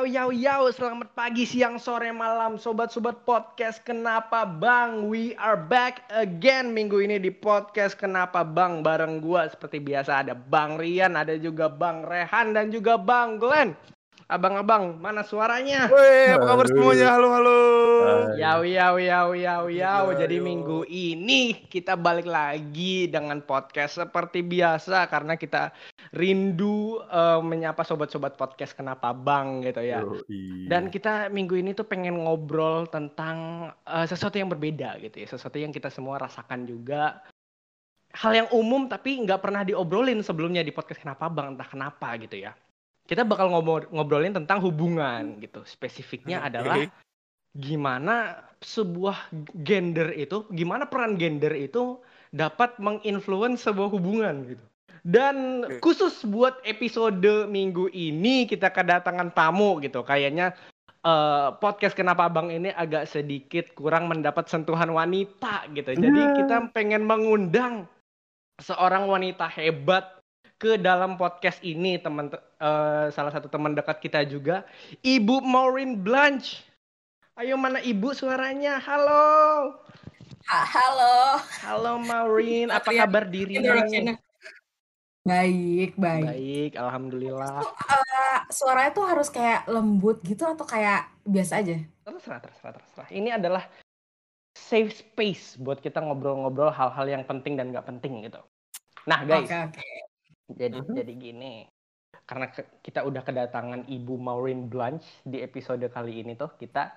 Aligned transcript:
yau 0.00 0.08
yau 0.08 0.32
yau 0.32 0.64
selamat 0.72 1.12
pagi 1.12 1.44
siang 1.44 1.76
sore 1.76 2.08
malam. 2.08 2.56
Sobat-sobat 2.56 3.20
podcast 3.28 3.84
kenapa 3.84 4.48
bang? 4.48 5.12
We 5.12 5.36
are 5.36 5.60
back 5.60 6.08
again 6.08 6.72
minggu 6.72 7.04
ini 7.04 7.20
di 7.20 7.28
podcast 7.28 8.00
kenapa 8.00 8.40
bang? 8.40 8.80
Bareng 8.80 9.20
gua 9.20 9.52
seperti 9.52 9.76
biasa 9.76 10.24
ada 10.24 10.32
bang 10.32 10.80
Rian 10.80 11.20
ada 11.20 11.36
juga 11.36 11.68
bang 11.68 12.00
Rehan 12.08 12.56
dan 12.56 12.72
juga 12.72 12.96
bang 12.96 13.36
Glenn 13.36 13.76
abang-abang 14.30 14.94
mana 15.02 15.26
suaranya 15.26 15.90
Woi, 15.90 16.30
apa 16.30 16.46
kabar 16.46 16.66
semuanya? 16.70 17.18
Halo, 17.18 17.28
halo. 17.34 17.60
Yau 18.38 18.62
yau 18.62 18.96
yau 19.02 19.30
yau 19.34 19.64
yau. 19.66 20.04
Jadi 20.14 20.38
ayo. 20.38 20.46
minggu 20.46 20.86
ini 20.86 21.66
kita 21.66 21.98
balik 21.98 22.30
lagi 22.30 23.10
dengan 23.10 23.42
podcast 23.42 23.98
seperti 23.98 24.46
biasa 24.46 25.10
karena 25.10 25.34
kita 25.34 25.74
rindu 26.14 27.02
eh, 27.10 27.42
menyapa 27.42 27.82
sobat-sobat 27.82 28.38
podcast 28.38 28.78
kenapa 28.78 29.10
bang 29.10 29.66
gitu 29.66 29.82
ya. 29.82 30.06
Yoi. 30.06 30.70
Dan 30.70 30.94
kita 30.94 31.26
minggu 31.34 31.58
ini 31.58 31.74
tuh 31.74 31.90
pengen 31.90 32.22
ngobrol 32.22 32.86
tentang 32.86 33.68
eh, 33.82 34.06
sesuatu 34.06 34.38
yang 34.38 34.46
berbeda 34.46 35.02
gitu 35.02 35.26
ya, 35.26 35.26
sesuatu 35.26 35.58
yang 35.58 35.74
kita 35.74 35.90
semua 35.90 36.22
rasakan 36.22 36.70
juga. 36.70 37.18
Hal 38.10 38.34
yang 38.34 38.48
umum 38.50 38.90
tapi 38.90 39.22
nggak 39.22 39.38
pernah 39.42 39.62
diobrolin 39.62 40.22
sebelumnya 40.22 40.62
di 40.62 40.74
podcast 40.74 41.02
kenapa 41.02 41.26
bang 41.30 41.54
entah 41.58 41.66
kenapa 41.66 42.14
gitu 42.18 42.42
ya. 42.42 42.54
Kita 43.10 43.26
bakal 43.26 43.50
ngobrol 43.50 43.90
ngobrolin 43.90 44.30
tentang 44.30 44.62
hubungan 44.62 45.42
gitu. 45.42 45.66
Spesifiknya 45.66 46.46
Oke. 46.46 46.46
adalah 46.46 46.76
gimana 47.58 48.38
sebuah 48.62 49.34
gender 49.66 50.14
itu, 50.14 50.46
gimana 50.54 50.86
peran 50.86 51.18
gender 51.18 51.50
itu 51.50 51.98
dapat 52.30 52.78
menginfluence 52.78 53.66
sebuah 53.66 53.90
hubungan 53.90 54.46
gitu. 54.46 54.64
Dan 55.02 55.66
Oke. 55.66 55.82
khusus 55.82 56.22
buat 56.22 56.62
episode 56.62 57.50
minggu 57.50 57.90
ini 57.90 58.46
kita 58.46 58.70
kedatangan 58.70 59.34
tamu 59.34 59.82
gitu. 59.82 60.06
Kayaknya 60.06 60.54
eh, 61.02 61.48
podcast 61.58 61.98
Kenapa 61.98 62.30
Bang 62.30 62.52
ini 62.54 62.70
agak 62.70 63.10
sedikit 63.10 63.74
kurang 63.74 64.06
mendapat 64.06 64.46
sentuhan 64.46 64.92
wanita 64.94 65.66
gitu. 65.74 65.98
Jadi 65.98 66.20
Ya. 66.22 66.36
kita 66.38 66.56
pengen 66.70 67.08
mengundang 67.08 67.90
seorang 68.60 69.08
wanita 69.08 69.48
hebat 69.48 70.19
ke 70.60 70.76
dalam 70.76 71.16
podcast 71.16 71.56
ini 71.64 71.96
teman 71.96 72.28
eh, 72.36 73.06
salah 73.10 73.32
satu 73.32 73.48
teman 73.48 73.72
dekat 73.72 73.96
kita 73.96 74.20
juga 74.28 74.68
Ibu 75.00 75.40
Maureen 75.40 75.96
Blanche. 75.96 76.60
Ayo 77.40 77.56
mana 77.56 77.80
Ibu 77.80 78.12
suaranya? 78.12 78.76
Halo. 78.76 79.24
Ha- 80.44 80.68
Halo. 80.68 81.16
Halo 81.64 81.92
Maureen, 81.96 82.68
apa 82.68 82.92
kabar 82.92 83.24
dirimu? 83.24 83.64
Baik, 85.20 85.96
baik. 85.96 86.24
Baik, 86.28 86.72
alhamdulillah. 86.76 87.60
Eh, 87.64 88.38
suaranya 88.52 88.92
tuh 88.92 89.04
harus 89.08 89.28
kayak 89.32 89.64
lembut 89.68 90.20
gitu 90.20 90.44
atau 90.44 90.64
kayak 90.68 91.08
biasa 91.24 91.60
aja? 91.64 91.76
Terserah, 92.04 92.40
terserah, 92.40 92.72
terserah. 92.76 93.08
Ini 93.08 93.36
adalah 93.36 93.64
safe 94.52 94.92
space 94.92 95.56
buat 95.56 95.80
kita 95.80 96.04
ngobrol-ngobrol 96.04 96.72
hal-hal 96.72 97.06
yang 97.08 97.24
penting 97.24 97.56
dan 97.56 97.72
nggak 97.72 97.84
penting 97.88 98.28
gitu. 98.28 98.40
Nah 99.08 99.24
guys, 99.24 99.48
Oke, 99.48 99.56
oke. 99.76 99.88
Jadi 100.56 100.78
Mhm. 100.80 100.94
jadi 100.94 101.12
gini. 101.14 101.54
Karena 102.26 102.46
ke- 102.50 102.78
kita 102.82 103.02
udah 103.02 103.22
kedatangan 103.26 103.90
Ibu 103.90 104.14
Maureen 104.14 104.70
Blanche 104.70 105.06
di 105.26 105.42
episode 105.42 105.82
kali 105.90 106.22
ini 106.22 106.38
tuh 106.38 106.54
kita 106.54 106.94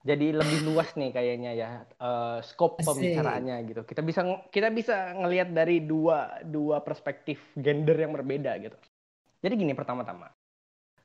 jadi 0.00 0.32
lebih 0.32 0.64
luas 0.64 0.96
nih 0.96 1.12
kayaknya 1.12 1.52
ya 1.52 1.70
eh, 1.84 2.38
scope 2.40 2.80
Asik. 2.80 2.88
pembicaraannya 2.88 3.56
gitu. 3.68 3.84
Kita 3.84 4.00
bisa 4.00 4.24
kita 4.48 4.72
bisa 4.72 5.12
ngelihat 5.12 5.52
dari 5.52 5.84
dua 5.84 6.40
dua 6.40 6.80
perspektif 6.80 7.36
gender 7.56 7.96
yang 8.00 8.16
berbeda 8.16 8.56
gitu. 8.56 8.76
Jadi 9.40 9.54
gini 9.56 9.72
pertama-tama. 9.76 10.32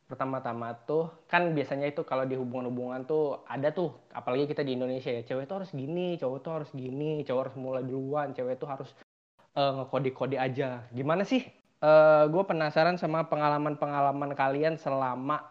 Pertama-tama 0.05 0.77
tuh 0.85 1.09
kan 1.25 1.49
biasanya 1.51 1.89
itu 1.89 2.05
kalau 2.05 2.29
di 2.29 2.37
hubungan-hubungan 2.37 3.09
tuh 3.09 3.41
ada 3.49 3.73
tuh 3.73 3.89
apalagi 4.13 4.45
kita 4.45 4.61
di 4.61 4.77
Indonesia 4.77 5.09
ya 5.09 5.25
cewek 5.25 5.49
tuh 5.49 5.65
harus 5.65 5.71
gini, 5.73 6.13
cowok 6.15 6.39
tuh 6.45 6.51
harus 6.61 6.69
gini, 6.77 7.25
cowok 7.25 7.41
harus 7.41 7.55
mulai 7.57 7.83
duluan, 7.83 8.29
cewek 8.31 8.55
tuh 8.61 8.69
harus 8.69 8.89
eh, 9.57 9.71
ngekode-kode 9.81 10.37
aja. 10.37 10.85
Gimana 10.93 11.25
sih? 11.25 11.41
Gue 12.31 12.43
penasaran 12.47 12.97
sama 12.97 13.27
pengalaman-pengalaman 13.29 14.31
kalian 14.33 14.75
selama 14.79 15.43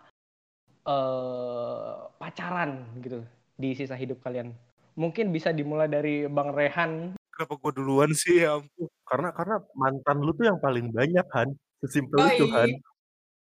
eh 0.85 1.95
pacaran 2.21 2.85
gitu 3.01 3.25
di 3.57 3.73
sisa 3.73 3.97
hidup 3.97 4.21
kalian. 4.21 4.53
Mungkin 4.95 5.35
bisa 5.35 5.51
dimulai 5.51 5.91
dari 5.91 6.29
Bang 6.31 6.55
Rehan. 6.55 7.19
Kenapa 7.35 7.55
gue 7.59 7.73
duluan 7.83 8.11
sih? 8.15 8.47
Ya 8.47 8.55
ampun. 8.63 8.87
Karena 9.03 9.35
karena 9.35 9.59
mantan 9.75 10.23
lu 10.23 10.31
tuh 10.37 10.47
yang 10.47 10.59
paling 10.63 10.95
banyak 10.95 11.27
Han. 11.35 11.51
Sesimpel 11.83 12.19
Oh, 12.23 12.31
itu. 12.31 12.47
Han. 12.55 12.71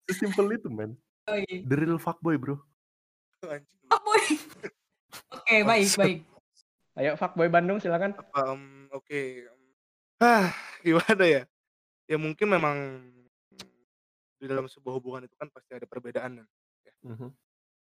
Sesimpel 0.06 0.54
itu 0.54 0.70
men. 0.70 0.94
Oh, 1.26 1.34
iya. 1.34 1.66
The 1.66 1.74
real 1.74 1.98
fuckboy 1.98 2.38
bro. 2.38 2.58
Anjing. 3.42 3.66
Oh, 3.90 4.00
boy. 4.06 4.22
Oke, 5.34 5.56
baik, 5.66 5.88
baik. 5.98 6.18
Ayo 6.94 7.18
fuckboy 7.18 7.50
Bandung 7.50 7.82
silakan. 7.82 8.14
Em, 8.14 8.86
Oke. 8.94 9.50
em, 9.50 9.60
Ah, 10.22 10.54
gimana 10.86 11.24
ya? 11.26 11.42
Ya 12.12 12.20
mungkin 12.20 12.52
memang 12.52 12.76
di 14.36 14.44
dalam 14.50 14.68
sebuah 14.68 15.00
hubungan 15.00 15.24
itu 15.24 15.34
kan 15.38 15.48
pasti 15.48 15.72
ada 15.72 15.86
perbedaan. 15.88 16.44
kan. 16.44 16.48
Mhm. 17.06 17.28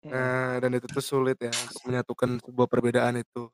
Nah, 0.06 0.56
dan 0.62 0.70
itu 0.78 0.86
tuh 0.90 1.04
sulit 1.04 1.38
ya 1.42 1.50
untuk 1.50 1.82
menyatukan 1.86 2.40
sebuah 2.42 2.68
perbedaan 2.70 3.20
itu. 3.22 3.50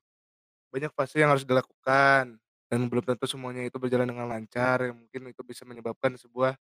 Banyak 0.73 0.93
fase 0.97 1.21
yang 1.21 1.33
harus 1.33 1.45
dilakukan 1.45 2.41
dan 2.73 2.81
belum 2.89 3.05
tentu 3.05 3.29
semuanya 3.29 3.69
itu 3.69 3.77
berjalan 3.77 4.09
dengan 4.09 4.29
lancar. 4.29 4.85
Yang 4.89 4.97
mungkin 5.05 5.23
itu 5.33 5.43
bisa 5.45 5.65
menyebabkan 5.69 6.17
sebuah 6.17 6.57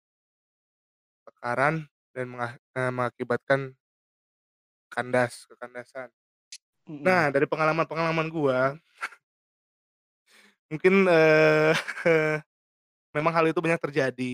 tekanan 1.27 1.75
dan 2.15 2.27
menga- 2.31 2.61
eh, 2.79 2.91
mengakibatkan 2.95 3.61
kandas, 4.91 5.47
kekandasan. 5.51 6.09
Mm-mm. 6.87 7.03
Nah, 7.03 7.29
dari 7.35 7.47
pengalaman-pengalaman 7.51 8.29
gua, 8.31 8.79
mungkin 10.71 11.07
eh 11.11 11.75
memang 13.17 13.33
hal 13.33 13.49
itu 13.49 13.61
banyak 13.65 13.81
terjadi. 13.81 14.33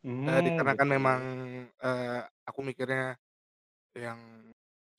Hmm, 0.00 0.24
Eh, 0.30 0.40
dikarenakan 0.46 0.86
gitu. 0.88 0.94
memang 0.96 1.20
eh, 1.82 2.20
aku 2.48 2.60
mikirnya 2.64 3.18
yang 3.98 4.20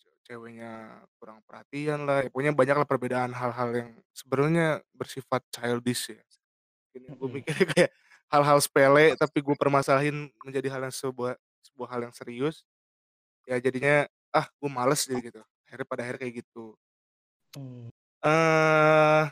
ce- 0.01 0.15
ceweknya 0.27 1.01
kurang 1.17 1.39
perhatian 1.47 2.05
lah. 2.05 2.21
Ya, 2.25 2.29
pokoknya 2.29 2.53
banyak 2.53 2.75
lah 2.83 2.87
perbedaan 2.87 3.31
hal-hal 3.33 3.69
yang 3.73 3.89
sebenarnya 4.13 4.83
bersifat 4.93 5.41
childish 5.53 6.13
ya. 6.13 6.21
Gue 6.93 7.29
Mm-mm. 7.29 7.31
mikirnya 7.41 7.65
kayak 7.73 7.91
hal-hal 8.29 8.59
sepele, 8.61 9.15
tapi 9.17 9.39
gue 9.41 9.55
permasalahin 9.57 10.29
menjadi 10.45 10.67
hal 10.73 10.81
yang 10.89 10.95
sebuah 10.95 11.33
sebuah 11.65 11.87
hal 11.89 12.01
yang 12.09 12.13
serius. 12.15 12.61
Ya 13.49 13.57
jadinya 13.57 14.05
ah 14.35 14.45
gue 14.59 14.69
males 14.69 15.05
jadi 15.09 15.21
gitu. 15.33 15.41
Akhirnya 15.65 15.87
pada 15.89 16.01
akhirnya 16.05 16.21
kayak 16.27 16.35
gitu. 16.45 16.77
Hmm. 17.57 17.89
eh 18.21 19.23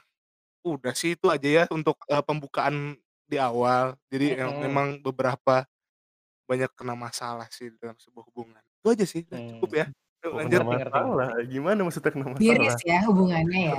udah 0.67 0.93
sih 0.95 1.15
itu 1.15 1.27
aja 1.31 1.47
ya 1.47 1.63
untuk 1.71 1.95
eh, 2.09 2.23
pembukaan 2.23 2.97
di 3.27 3.37
awal. 3.37 3.93
Jadi 4.07 4.33
Mm-mm. 4.33 4.59
memang 4.63 4.87
beberapa 4.99 5.67
banyak 6.47 6.71
kena 6.73 6.95
masalah 6.95 7.45
sih 7.51 7.67
dalam 7.75 7.99
sebuah 7.99 8.23
hubungan. 8.31 8.63
Itu 8.79 8.87
aja 8.95 9.05
sih, 9.05 9.27
udah 9.27 9.39
cukup 9.59 9.69
Hmm. 9.69 9.79
ya. 9.83 9.85
Oh, 10.25 10.33
lanjut. 10.33 10.59
masalah. 10.65 11.29
Gimana 11.45 11.79
maksudnya 11.85 12.11
kena 12.11 12.25
masalah? 12.33 12.41
Miris 12.41 12.77
ya 12.83 12.99
hubungannya 13.05 13.59
ya. 13.69 13.73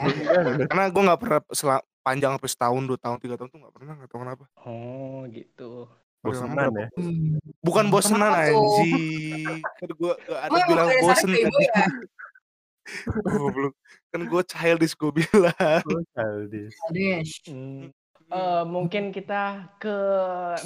Karena 0.68 0.84
gue 0.86 1.02
nggak 1.02 1.20
pernah 1.20 1.40
sela- 1.50 1.86
panjang 1.98 2.32
sampai 2.36 2.48
setahun, 2.52 2.82
dua 2.88 2.96
tahun, 2.96 3.16
tiga 3.20 3.34
tahun 3.36 3.48
tuh 3.52 3.58
nggak 3.60 3.74
pernah, 3.74 3.92
nggak 3.98 4.08
tahu 4.08 4.20
kenapa. 4.22 4.44
Oh 4.64 5.24
gitu. 5.28 5.88
Bosenan 6.18 6.72
ya. 6.72 6.88
Hmm. 6.96 7.36
Bukan 7.60 7.84
bosenan 7.88 8.32
anjing. 8.32 9.60
Kan 9.62 9.90
gue 9.92 10.12
gak 10.18 10.40
ada 10.44 10.58
bilang 10.66 10.88
bosen 11.00 11.30
ya? 11.32 11.48
Goblok. 13.24 13.74
Kan 14.08 14.20
gue 14.24 14.42
childish 14.48 14.94
gue 14.96 15.10
bilang. 15.12 15.82
Oh, 15.84 16.02
childish. 16.16 16.74
Childish. 16.88 17.32
Hmm. 17.46 17.92
Eh, 18.28 18.64
mungkin 18.68 19.08
kita 19.08 19.72
ke 19.80 19.96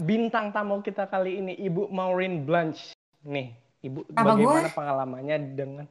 bintang 0.02 0.50
tamu 0.50 0.82
kita 0.82 1.06
kali 1.06 1.38
ini 1.38 1.54
Ibu 1.62 1.94
Maureen 1.94 2.42
Blanche. 2.42 2.90
Nih, 3.22 3.54
Ibu 3.86 4.10
Apa 4.18 4.34
bagaimana 4.34 4.66
gue? 4.66 4.74
pengalamannya 4.74 5.36
dengan 5.54 5.86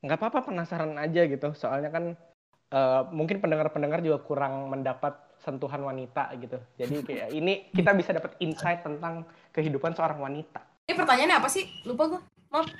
nggak 0.00 0.16
apa-apa 0.16 0.48
penasaran 0.48 0.96
aja 0.96 1.28
gitu. 1.28 1.52
Soalnya 1.52 1.92
kan 1.92 2.04
eh, 2.72 3.02
mungkin 3.12 3.44
pendengar-pendengar 3.44 4.00
juga 4.00 4.24
kurang 4.24 4.72
mendapat 4.72 5.20
sentuhan 5.44 5.84
wanita 5.84 6.32
gitu. 6.40 6.56
Jadi 6.80 6.96
kayak 7.04 7.28
ini 7.36 7.68
kita 7.76 7.92
bisa 7.92 8.16
dapat 8.16 8.32
insight 8.40 8.80
tentang 8.80 9.28
kehidupan 9.52 9.92
seorang 9.92 10.16
wanita. 10.16 10.64
Ini 10.88 10.96
pertanyaannya 10.96 11.36
apa 11.36 11.48
sih? 11.52 11.68
Lupa 11.84 12.16
gue. 12.16 12.20
Maaf. 12.48 12.72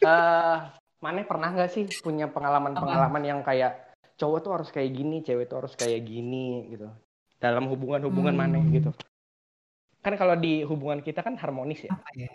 Eh, 0.00 0.58
Mane 1.04 1.28
pernah 1.28 1.52
nggak 1.52 1.70
sih 1.72 1.84
punya 2.00 2.24
pengalaman-pengalaman 2.28 3.24
yang 3.24 3.40
kayak 3.44 3.92
cowok 4.16 4.38
tuh 4.40 4.52
harus 4.56 4.68
kayak 4.72 4.96
gini, 4.96 5.20
cewek 5.20 5.44
tuh 5.48 5.60
harus 5.60 5.76
kayak 5.76 6.08
gini 6.08 6.72
gitu. 6.72 6.88
Dalam 7.40 7.64
hubungan-hubungan 7.66 8.30
Hmm. 8.30 8.42
Mane 8.46 8.60
gitu. 8.70 8.90
Kan 10.00 10.14
kalau 10.14 10.36
di 10.36 10.60
hubungan 10.62 11.00
kita 11.00 11.20
kan 11.20 11.34
harmonis 11.34 11.84
ya. 11.84 11.90
Apa 11.90 12.08
ya? 12.14 12.28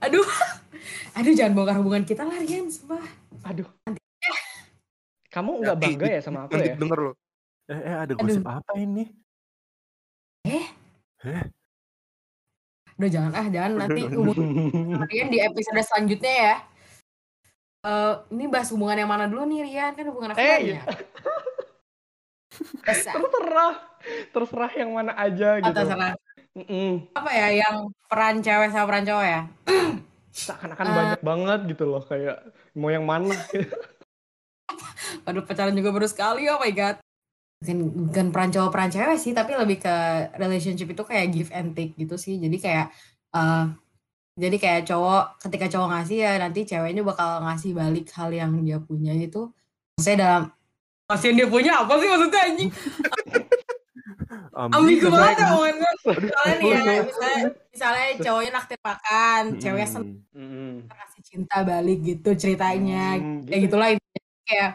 Aduh. 0.00 0.22
Aduh, 1.18 1.34
jangan 1.34 1.52
bongkar 1.52 1.76
hubungan 1.76 2.02
kita 2.02 2.22
lah, 2.22 2.38
Rian. 2.38 2.66
Sumpah. 2.68 3.02
Aduh. 3.44 3.66
Kamu 5.28 5.60
nggak 5.60 5.76
Nanti 5.76 5.84
bangga 5.84 6.06
di- 6.06 6.14
ya 6.14 6.20
sama 6.20 6.38
aku 6.46 6.56
ya? 6.56 6.74
denger 6.74 6.98
loh. 7.00 7.14
Eh, 7.66 7.76
eh 7.76 7.96
ada 7.98 8.12
Aduh. 8.12 8.24
gosip 8.24 8.42
apa 8.42 8.72
ini? 8.74 9.04
Eh? 10.42 10.66
Eh, 11.20 11.44
Udah 12.94 13.06
jangan 13.08 13.30
ah, 13.32 13.46
jangan 13.46 13.70
nanti 13.76 14.00
Rian 15.04 15.28
di 15.28 15.38
episode 15.38 15.82
selanjutnya 15.84 16.34
ya. 16.34 16.54
Eh, 17.80 18.14
ini 18.32 18.44
bahas 18.46 18.70
hubungan 18.70 18.96
yang 18.96 19.06
mana 19.06 19.26
dulu 19.26 19.42
nih 19.44 19.62
Rian? 19.62 19.92
Kan 19.94 20.06
hubungan 20.08 20.32
aku 20.32 20.38
Eh, 20.38 20.48
banyak. 20.74 20.82
Terserah 22.84 23.74
terserah 24.30 24.72
yang 24.74 24.90
mana 24.94 25.12
aja 25.14 25.58
gitu 25.58 25.74
Terserah. 25.74 26.14
Mm-mm. 26.58 27.12
Apa 27.14 27.30
ya 27.30 27.48
yang 27.62 27.76
peran 28.10 28.42
cewek 28.42 28.74
sama 28.74 28.86
peran 28.90 29.04
cowok 29.06 29.26
ya? 29.26 29.40
seakan-akan 30.38 30.86
Eh. 30.86 30.94
banyak 30.94 31.20
banget 31.22 31.60
gitu 31.74 31.84
loh 31.86 32.02
kayak 32.02 32.38
mau 32.78 32.90
yang 32.90 33.06
mana 33.06 33.34
Aduh 35.26 35.42
pacaran 35.44 35.72
juga 35.72 35.90
baru 35.90 36.08
sekali, 36.08 36.44
oh 36.48 36.60
my 36.60 36.72
god. 36.72 36.96
Bukan, 37.58 37.78
bukan 38.12 38.26
peran 38.30 38.50
cowok 38.54 38.70
peran 38.70 38.90
cewek 38.92 39.18
sih, 39.18 39.32
tapi 39.34 39.56
lebih 39.56 39.82
ke 39.82 39.94
relationship 40.38 40.88
itu 40.94 41.02
kayak 41.02 41.26
give 41.32 41.50
and 41.50 41.74
take 41.74 41.96
gitu 41.98 42.14
sih. 42.20 42.38
Jadi 42.38 42.56
kayak 42.60 42.86
eh 43.34 43.64
jadi 44.38 44.56
kayak 44.56 44.82
cowok 44.86 45.42
ketika 45.42 45.66
cowok 45.66 45.88
ngasih 45.90 46.18
ya 46.22 46.32
nanti 46.38 46.62
ceweknya 46.62 47.02
bakal 47.02 47.42
ngasih 47.42 47.74
balik 47.74 48.06
hal 48.14 48.30
yang 48.30 48.54
dia 48.62 48.78
punya 48.78 49.10
itu. 49.16 49.50
Maksudnya 49.98 50.18
dalam 50.22 50.42
yang 51.08 51.36
dia 51.40 51.48
punya 51.48 51.72
apa 51.80 51.92
sih 51.96 52.08
maksudnya 52.08 52.40
anjing? 52.44 52.70
Ambigu 54.52 55.08
banget 55.08 55.36
ya 55.40 55.46
omongan 55.54 55.74
gue. 55.80 55.92
Misalnya 56.20 56.54
nih 56.58 56.68
ya, 56.68 57.02
misalnya, 57.06 57.40
misalnya 57.72 58.06
cowoknya 58.20 58.50
naktir 58.52 58.78
makan, 58.84 59.42
ceweknya 59.56 59.88
seneng 59.88 60.20
Mm-mm. 60.36 60.72
kasih 60.90 61.22
cinta 61.24 61.56
balik 61.64 61.98
gitu 62.04 62.30
ceritanya. 62.36 63.16
Hmm, 63.16 63.40
kayak 63.48 63.60
gitu. 63.64 63.66
gitulah 63.72 63.88
intinya. 63.96 64.20
kayak 64.48 64.70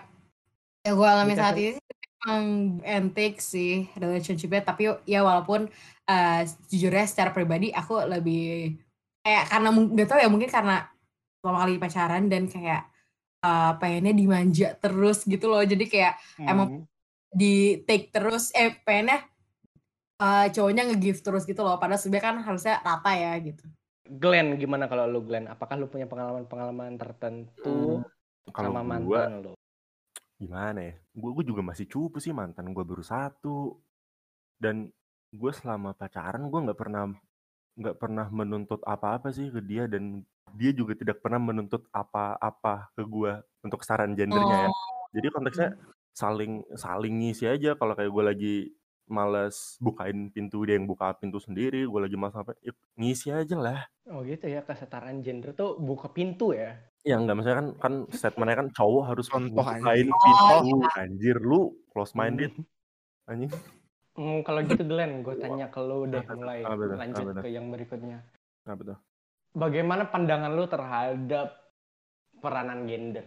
ya 0.84 0.92
gue 0.92 1.08
alami 1.08 1.34
saat 1.38 1.56
ini 1.56 1.78
sih 1.78 1.94
emang 2.24 2.46
antik 2.82 3.34
sih 3.44 3.88
relationshipnya 4.00 4.62
tapi 4.64 4.90
ya 5.04 5.22
walaupun 5.22 5.68
eh, 6.08 6.42
jujurnya 6.72 7.06
secara 7.08 7.30
pribadi 7.36 7.70
aku 7.72 8.04
lebih 8.08 8.80
kayak 9.24 9.44
karena 9.52 9.70
nggak 9.72 10.08
tahu 10.08 10.20
ya 10.20 10.30
mungkin 10.32 10.52
karena 10.52 10.88
pertama 11.40 11.58
kali 11.64 11.76
pacaran 11.80 12.24
dan 12.32 12.48
kayak 12.48 12.88
eh, 13.44 13.74
pengennya 13.78 14.14
dimanja 14.16 14.68
terus 14.80 15.28
gitu 15.28 15.52
loh 15.52 15.62
jadi 15.62 15.86
kayak 15.86 16.14
emang 16.40 16.68
Hmm. 16.72 16.84
di 17.34 17.84
take 17.84 18.10
terus 18.16 18.50
eh 18.56 18.72
pengennya 18.82 19.28
eh, 20.24 20.48
cowoknya 20.56 20.84
nge-give 20.90 21.20
terus 21.20 21.44
gitu 21.44 21.62
loh 21.62 21.76
padahal 21.76 22.00
sebenarnya 22.00 22.26
kan 22.32 22.38
harusnya 22.42 22.76
rata 22.80 23.12
ya 23.12 23.34
gitu 23.44 23.66
Glenn 24.04 24.56
gimana 24.60 24.88
kalau 24.88 25.08
lu 25.08 25.24
Glenn 25.24 25.48
apakah 25.48 25.76
lu 25.76 25.88
punya 25.92 26.08
pengalaman-pengalaman 26.08 26.96
tertentu 26.96 28.04
Kalau 28.52 28.76
sama 28.76 29.00
gua 29.00 29.28
mantan 29.28 29.36
lu 29.48 29.54
gimana 30.44 30.80
ya? 30.84 30.94
Gue 31.16 31.32
gue 31.40 31.46
juga 31.48 31.64
masih 31.64 31.88
cupu 31.88 32.20
sih 32.20 32.36
mantan 32.36 32.76
gue 32.76 32.84
baru 32.84 33.00
satu. 33.00 33.80
Dan 34.60 34.92
gue 35.32 35.52
selama 35.56 35.96
pacaran 35.96 36.52
gue 36.52 36.60
nggak 36.68 36.76
pernah 36.76 37.16
nggak 37.80 37.96
pernah 37.96 38.28
menuntut 38.28 38.84
apa-apa 38.84 39.32
sih 39.32 39.48
ke 39.50 39.64
dia 39.64 39.88
dan 39.88 40.20
dia 40.54 40.72
juga 40.72 40.94
tidak 40.94 41.20
pernah 41.20 41.42
menuntut 41.42 41.90
apa-apa 41.90 42.94
ke 42.94 43.04
gue 43.04 43.34
untuk 43.66 43.82
kesetaraan 43.82 44.14
gendernya 44.14 44.70
ya. 44.70 44.72
Jadi 45.14 45.28
konteksnya 45.34 45.70
saling 46.14 46.62
saling 46.78 47.14
ngisi 47.22 47.50
aja. 47.50 47.74
Kalau 47.74 47.98
kayak 47.98 48.12
gue 48.14 48.24
lagi 48.24 48.56
males 49.04 49.76
bukain 49.84 50.32
pintu 50.32 50.64
dia 50.64 50.80
yang 50.80 50.88
buka 50.88 51.12
pintu 51.20 51.36
sendiri 51.36 51.84
gue 51.84 52.00
lagi 52.00 52.16
males 52.16 52.34
apa 52.40 52.56
ya 52.64 52.72
ngisi 52.96 53.34
aja 53.34 53.58
lah. 53.60 53.80
Oh 54.08 54.24
gitu 54.24 54.48
ya 54.48 54.64
kesetaraan 54.64 55.20
gender 55.26 55.52
tuh 55.58 55.76
buka 55.82 56.08
pintu 56.14 56.56
ya? 56.56 56.78
Ya 57.04 57.20
enggak 57.20 57.36
maksudnya 57.36 57.60
kan 57.60 57.68
kan 57.82 57.94
statementnya 58.14 58.58
kan 58.64 58.70
cowok 58.72 59.04
harus 59.12 59.28
bukain 59.28 60.08
anjing. 60.08 60.10
pintu. 60.14 60.78
Anjir 60.96 61.38
lu 61.42 61.76
close 61.92 62.16
minded 62.16 62.54
anjing. 63.28 63.52
Hmm, 64.14 64.46
kalau 64.46 64.62
gitu 64.62 64.86
Glenn 64.86 65.26
gue 65.26 65.36
tanya 65.42 65.74
ke 65.74 65.82
lu 65.82 66.06
tuh? 66.06 66.22
mulai 66.38 66.62
lanjut 66.64 67.42
ke 67.42 67.50
yang 67.50 67.74
berikutnya. 67.74 68.22
Apa 68.64 68.82
tuh 68.94 69.00
bagaimana 69.54 70.10
pandangan 70.10 70.52
lu 70.52 70.66
terhadap 70.66 71.48
peranan 72.42 72.90
gender 72.90 73.26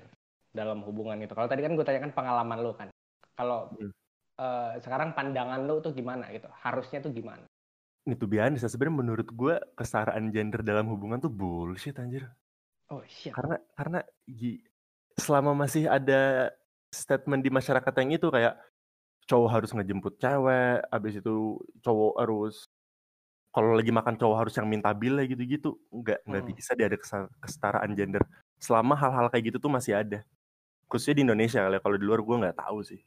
dalam 0.51 0.83
hubungan 0.85 1.23
itu? 1.23 1.33
Kalau 1.33 1.49
tadi 1.49 1.63
kan 1.65 1.73
gue 1.79 1.87
tanyakan 1.87 2.13
pengalaman 2.13 2.59
lu 2.61 2.73
kan. 2.75 2.89
Kalau 3.39 3.71
Hmm. 3.73 3.93
eh, 4.37 4.73
sekarang 4.85 5.17
pandangan 5.17 5.65
lu 5.65 5.81
tuh 5.81 5.97
gimana 5.97 6.29
gitu? 6.29 6.51
Harusnya 6.61 7.01
tuh 7.01 7.15
gimana? 7.15 7.49
Itu 8.05 8.29
biasa 8.29 8.69
sebenarnya 8.69 9.01
menurut 9.01 9.29
gue 9.33 9.55
kesetaraan 9.73 10.29
gender 10.29 10.61
dalam 10.61 10.93
hubungan 10.93 11.19
tuh 11.19 11.33
bullshit 11.33 11.97
anjir. 11.97 12.29
Oh 12.93 13.03
shit. 13.09 13.33
Karena 13.33 13.57
karena 13.75 14.05
selama 15.17 15.57
masih 15.57 15.89
ada 15.89 16.53
statement 16.93 17.43
di 17.43 17.51
masyarakat 17.51 17.93
yang 17.99 18.11
itu 18.15 18.29
kayak 18.29 18.55
cowok 19.27 19.51
harus 19.51 19.71
ngejemput 19.75 20.15
cewek 20.23 20.87
abis 20.87 21.19
itu 21.19 21.59
cowok 21.83 22.15
harus 22.23 22.71
kalau 23.57 23.73
lagi 23.73 23.89
makan 23.89 24.21
cowok 24.21 24.37
harus 24.37 24.55
yang 24.61 24.69
minta 24.69 24.93
bill 24.93 25.17
gitu-gitu. 25.25 25.81
Nggak 25.89 26.21
nggak 26.29 26.43
Mm. 26.45 26.51
bisa 26.61 26.73
dia 26.77 26.87
ada 26.93 26.99
kesetaraan 27.41 27.91
gender. 27.97 28.21
Selama 28.61 28.93
hal-hal 28.93 29.33
kayak 29.33 29.45
gitu 29.49 29.59
tuh 29.65 29.73
masih 29.73 29.97
ada. 29.97 30.21
Khususnya 30.93 31.17
di 31.19 31.23
Indonesia 31.25 31.65
kali 31.65 31.77
ya. 31.77 31.81
kalau 31.81 31.97
di 31.97 32.05
luar 32.05 32.21
gue 32.21 32.37
nggak 32.45 32.57
tahu 32.61 32.79
sih. 32.85 33.01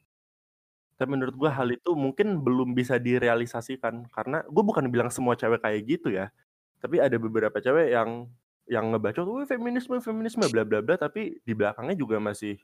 Tapi 0.98 1.08
menurut 1.14 1.32
gue 1.38 1.50
hal 1.50 1.68
itu 1.70 1.90
mungkin 1.94 2.42
belum 2.42 2.74
bisa 2.74 2.98
direalisasikan. 2.98 4.10
Karena 4.10 4.42
gue 4.44 4.62
bukan 4.66 4.90
bilang 4.90 5.08
semua 5.14 5.38
cewek 5.38 5.62
kayak 5.62 5.80
gitu 5.86 6.10
ya. 6.10 6.34
Tapi 6.82 6.98
ada 6.98 7.14
beberapa 7.16 7.56
cewek 7.62 7.94
yang 7.94 8.26
yang 8.66 8.90
ngebacot 8.90 9.26
"Wih, 9.26 9.46
feminisme 9.46 10.02
feminisme 10.02 10.42
bla 10.50 10.66
bla 10.66 10.82
bla. 10.82 10.98
Tapi 10.98 11.38
di 11.46 11.52
belakangnya 11.54 11.94
juga 11.94 12.18
masih 12.18 12.58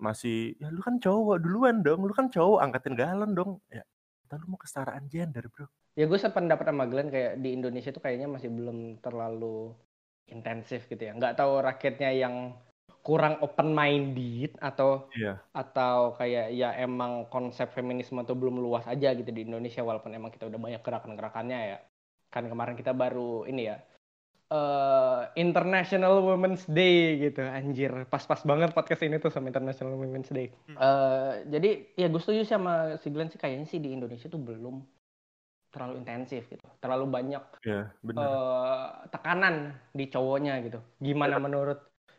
masih 0.00 0.54
ya 0.62 0.70
lu 0.72 0.80
kan 0.80 0.96
cowok 0.96 1.36
duluan 1.44 1.84
dong. 1.84 2.00
Lu 2.08 2.14
kan 2.16 2.32
cowok 2.32 2.64
angkatin 2.64 2.94
galon 2.96 3.32
dong. 3.36 3.52
Ya 3.68 3.84
kita 4.28 4.44
lu 4.44 4.52
mau 4.52 4.60
kesetaraan 4.60 5.04
gender 5.08 5.48
bro 5.48 5.64
ya 5.98 6.06
gue 6.06 6.18
sependapat 6.18 6.62
sama 6.70 6.86
Glenn 6.86 7.10
kayak 7.10 7.42
di 7.42 7.58
Indonesia 7.58 7.90
tuh 7.90 7.98
kayaknya 7.98 8.30
masih 8.30 8.54
belum 8.54 9.02
terlalu 9.02 9.74
intensif 10.30 10.86
gitu 10.86 11.02
ya. 11.02 11.10
Nggak 11.18 11.34
tahu 11.42 11.58
rakyatnya 11.58 12.14
yang 12.14 12.54
kurang 13.02 13.40
open 13.42 13.74
minded 13.74 14.54
atau 14.62 15.10
iya. 15.16 15.42
atau 15.50 16.14
kayak 16.14 16.54
ya 16.54 16.76
emang 16.78 17.26
konsep 17.32 17.72
feminisme 17.74 18.20
tuh 18.22 18.36
belum 18.38 18.62
luas 18.62 18.86
aja 18.86 19.10
gitu 19.16 19.32
di 19.32 19.42
Indonesia 19.48 19.82
walaupun 19.82 20.14
emang 20.14 20.30
kita 20.30 20.46
udah 20.46 20.60
banyak 20.60 20.82
gerakan-gerakannya 20.86 21.58
ya. 21.74 21.78
Kan 22.30 22.46
kemarin 22.46 22.78
kita 22.78 22.94
baru 22.94 23.42
ini 23.50 23.64
ya 23.66 23.78
eh 24.48 25.22
International 25.36 26.24
Women's 26.24 26.64
Day 26.70 27.20
gitu 27.20 27.42
anjir. 27.44 27.92
Pas-pas 28.08 28.40
banget 28.46 28.72
podcast 28.72 29.02
ini 29.04 29.20
tuh 29.20 29.28
sama 29.34 29.50
International 29.50 29.98
Women's 29.98 30.30
Day. 30.30 30.54
Eh 30.70 31.32
jadi 31.50 31.70
ya 31.98 32.06
gue 32.06 32.20
setuju 32.22 32.46
sih 32.46 32.54
sama 32.54 32.96
si 33.02 33.10
Glenn 33.10 33.28
sih 33.28 33.40
kayaknya 33.40 33.66
sih 33.66 33.82
di 33.82 33.92
Indonesia 33.92 34.30
tuh 34.30 34.40
belum 34.40 34.80
terlalu 35.68 36.00
intensif 36.00 36.48
gitu. 36.48 36.64
Terlalu 36.80 37.04
banyak 37.08 37.42
iya 37.64 37.92
benar. 38.00 38.22
eh 38.24 38.88
tekanan 39.12 39.54
di 39.92 40.04
cowoknya 40.08 40.54
gitu. 40.64 40.78
Gimana 40.98 41.36
menurut 41.36 41.78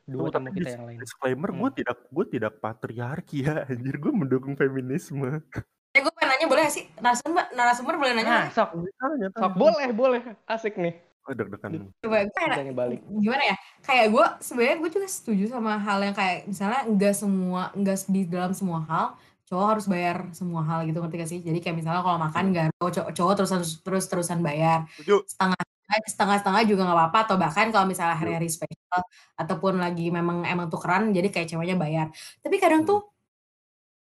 dua 0.10 0.30
Tuh, 0.30 0.42
tamu 0.42 0.50
kita 0.54 0.70
yang 0.74 0.86
lain? 0.90 0.98
disclaimer 1.02 1.50
Hmm. 1.54 1.60
gue 1.66 1.70
tidak 1.82 1.98
gue 2.10 2.26
tidak 2.30 2.54
patriarki 2.62 3.38
ya 3.46 3.66
anjir. 3.66 3.96
Gue 3.98 4.14
mendukung 4.14 4.54
feminisme. 4.54 5.42
Eh 5.90 6.00
gue 6.06 6.14
pengen 6.14 6.30
nanya 6.38 6.46
boleh 6.46 6.62
gak 6.70 6.74
sih? 6.78 6.86
Narasumber, 7.02 7.46
narasumber 7.58 7.96
boleh 7.98 8.14
nanya 8.14 8.30
nah 8.30 8.46
sok. 8.54 8.70
Tanya, 8.78 9.28
sok 9.34 9.54
boleh 9.58 9.90
boleh. 9.90 10.22
Asik 10.46 10.78
nih. 10.78 10.94
Oh, 11.30 11.34
deg-degan. 11.38 11.94
Coba 12.02 12.26
gue 12.26 12.74
balik. 12.74 13.02
gimana 13.06 13.44
ya? 13.54 13.56
Kayak 13.86 14.08
gue 14.10 14.26
sebenarnya 14.42 14.78
gue 14.82 14.90
juga 14.90 15.08
setuju 15.10 15.44
sama 15.54 15.78
hal 15.78 16.02
yang 16.02 16.16
kayak 16.18 16.50
misalnya 16.50 16.82
enggak 16.90 17.14
semua 17.14 17.70
enggak 17.78 17.98
di 18.10 18.22
dalam 18.26 18.54
semua 18.58 18.82
hal 18.90 19.06
cowok 19.50 19.66
harus 19.74 19.86
bayar 19.90 20.18
semua 20.38 20.62
hal 20.62 20.86
gitu 20.86 21.02
ngerti 21.02 21.16
gak 21.18 21.30
sih? 21.34 21.40
Jadi 21.42 21.58
kayak 21.58 21.76
misalnya 21.82 22.02
kalau 22.06 22.20
makan 22.22 22.44
enggak 22.54 22.66
cowok, 22.78 23.12
cowok 23.18 23.34
terus 23.38 23.52
terus 23.82 24.06
terusan 24.06 24.40
bayar. 24.46 24.86
Setuju. 24.94 25.26
setengah 25.26 25.58
setengah 26.06 26.38
setengah 26.38 26.62
juga 26.70 26.82
nggak 26.86 26.98
apa-apa 27.02 27.20
atau 27.26 27.36
bahkan 27.42 27.66
kalau 27.74 27.90
misalnya 27.90 28.14
hari-hari 28.14 28.46
spesial 28.46 29.02
ataupun 29.34 29.82
lagi 29.82 30.14
memang 30.14 30.46
emang 30.46 30.70
tukeran 30.70 31.10
jadi 31.10 31.34
kayak 31.34 31.50
ceweknya 31.50 31.76
bayar. 31.82 32.08
Tapi 32.46 32.56
kadang 32.62 32.86
tuh 32.86 33.10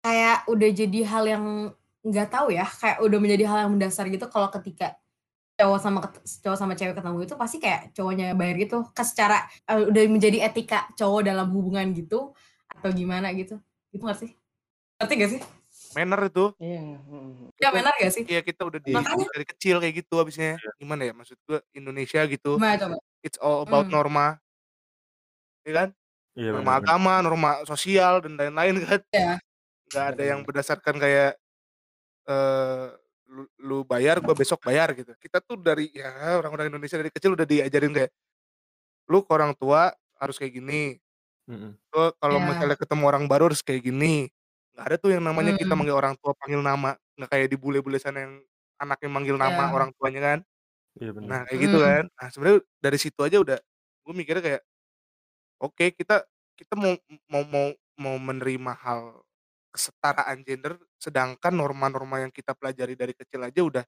kayak 0.04 0.44
udah 0.52 0.70
jadi 0.76 1.00
hal 1.08 1.24
yang 1.24 1.44
nggak 2.04 2.28
tahu 2.32 2.52
ya 2.52 2.64
kayak 2.68 3.00
udah 3.04 3.18
menjadi 3.20 3.44
hal 3.48 3.58
yang 3.64 3.70
mendasar 3.76 4.08
gitu 4.12 4.28
kalau 4.32 4.48
ketika 4.52 4.96
cowok 5.60 5.80
sama 5.80 5.98
cowok 6.44 6.58
sama 6.60 6.72
cewek 6.76 6.96
ketemu 6.96 7.18
itu 7.24 7.34
pasti 7.40 7.56
kayak 7.64 7.96
cowoknya 7.96 8.36
bayar 8.36 8.56
gitu. 8.60 8.76
Ke 8.92 9.02
secara 9.08 9.48
eh, 9.68 9.80
udah 9.88 10.02
menjadi 10.12 10.38
etika 10.52 10.84
cowok 11.00 11.20
dalam 11.32 11.48
hubungan 11.52 11.96
gitu 11.96 12.36
atau 12.68 12.90
gimana 12.92 13.32
gitu. 13.32 13.56
Gitu 13.92 14.04
nggak 14.04 14.20
sih 14.20 14.39
ngerti 15.00 15.14
gak 15.16 15.30
sih 15.32 15.42
Manner 15.90 16.22
itu. 16.22 16.54
iya 16.62 16.78
mm. 17.02 17.50
ya 17.58 17.68
benar 17.74 17.90
gak 17.98 18.12
sih 18.14 18.22
Iya 18.22 18.46
kita 18.46 18.62
udah 18.62 18.78
di 18.78 18.94
Makanya- 18.94 19.26
dari 19.26 19.42
kecil 19.42 19.82
kayak 19.82 19.94
gitu 19.98 20.14
abisnya. 20.16 20.54
Gimana 20.78 21.02
ya 21.02 21.10
maksud 21.10 21.34
gua 21.42 21.58
Indonesia 21.74 22.22
gitu. 22.24 22.54
gimana 22.54 22.78
coba 22.78 22.96
It's 23.20 23.36
all 23.36 23.66
about 23.66 23.90
Hmm. 23.90 23.98
norma. 23.98 24.38
Iya 25.66 25.72
kan? 25.74 25.88
iya 26.32 26.50
norma 26.54 26.62
benar 26.72 26.82
agama, 26.86 27.12
norma 27.20 27.50
sosial 27.66 28.22
dan 28.22 28.38
lain-lain 28.38 28.74
kan. 28.86 29.00
Iya. 29.10 29.34
Nggak 29.90 30.06
ada 30.14 30.22
yang 30.22 30.40
berdasarkan 30.46 30.94
kayak 30.96 31.32
eh 32.24 32.86
lu, 33.26 33.42
lu 33.58 33.78
bayar, 33.82 34.22
gua 34.22 34.34
besok 34.34 34.62
bayar 34.62 34.94
gitu. 34.94 35.10
Kita 35.18 35.42
tuh 35.42 35.58
dari 35.58 35.90
ya 35.90 36.38
orang-orang 36.38 36.70
Indonesia 36.70 36.98
dari 36.98 37.10
kecil 37.10 37.34
udah 37.34 37.46
diajarin 37.46 37.90
kayak 37.90 38.10
lu 39.10 39.26
ke 39.26 39.30
orang 39.34 39.58
tua 39.58 39.90
harus 40.16 40.38
kayak 40.38 40.54
gini. 40.54 41.02
Mm-mm. 41.50 41.74
Lu 41.74 42.14
kalau 42.14 42.38
Iya. 42.38 42.46
misalnya 42.46 42.76
ketemu 42.78 43.02
orang 43.04 43.24
baru 43.26 43.50
harus 43.50 43.58
kayak 43.60 43.82
gini. 43.82 44.30
Nggak 44.72 44.84
ada 44.86 44.96
tuh 44.96 45.10
yang 45.12 45.22
namanya 45.24 45.52
kita 45.54 45.72
Hmm. 45.72 45.78
manggil 45.82 45.96
orang 45.96 46.14
tua 46.18 46.32
panggil 46.36 46.60
nama. 46.60 46.90
Nggak 47.18 47.30
kayak 47.30 47.46
di 47.50 47.56
bule-bule 47.58 47.98
sana 47.98 48.24
yang 48.24 48.34
anaknya 48.78 49.10
manggil 49.10 49.36
nama 49.36 49.62
Iya. 49.66 49.74
orang 49.74 49.90
tuanya 49.98 50.20
kan. 50.22 50.38
Iya 50.96 51.10
benar. 51.12 51.28
Nah, 51.28 51.40
kayak 51.46 51.60
gitu 51.60 51.78
Hmm. 51.78 51.86
kan. 51.86 52.04
Nah, 52.10 52.28
sebenarnya 52.30 52.58
dari 52.78 52.98
situ 52.98 53.20
aja 53.20 53.36
udah 53.38 53.58
gue 54.00 54.14
mikirnya 54.16 54.42
kayak 54.42 54.62
oke 55.60 55.84
kita 55.94 56.24
kita 56.56 56.74
mau 56.74 56.94
mau 57.28 57.42
mau 57.44 57.66
mau 57.96 58.16
menerima 58.16 58.72
hal 58.74 59.20
kesetaraan 59.70 60.42
gender 60.42 60.74
sedangkan 60.98 61.52
norma-norma 61.54 62.18
yang 62.20 62.32
kita 62.34 62.56
pelajari 62.56 62.98
dari 62.98 63.14
kecil 63.14 63.44
aja 63.44 63.60
udah 63.62 63.84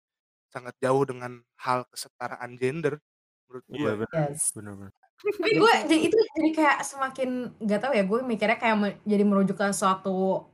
sangat 0.47 0.77
jauh 0.79 1.03
dengan 1.03 1.41
hal 1.59 1.83
kesetaraan 1.91 2.55
gender 2.55 3.01
menurut 3.49 3.65
gue. 3.67 3.77
Iya 3.81 3.93
benar. 3.99 4.27
Yes. 4.31 4.53
Benar 4.53 4.73
benar. 4.79 4.93
Tapi 5.23 5.51
gue 5.55 5.73
jadi 5.89 5.99
itu 6.07 6.19
jadi 6.37 6.51
kayak 6.53 6.79
semakin 6.83 7.31
nggak 7.59 7.81
tahu 7.81 7.93
ya 7.95 8.05
gue 8.05 8.19
mikirnya 8.23 8.59
kayak 8.59 8.77
me- 8.77 9.01
jadi 9.03 9.25
merujuk 9.25 9.57
ke 9.57 9.67
suatu 9.73 10.45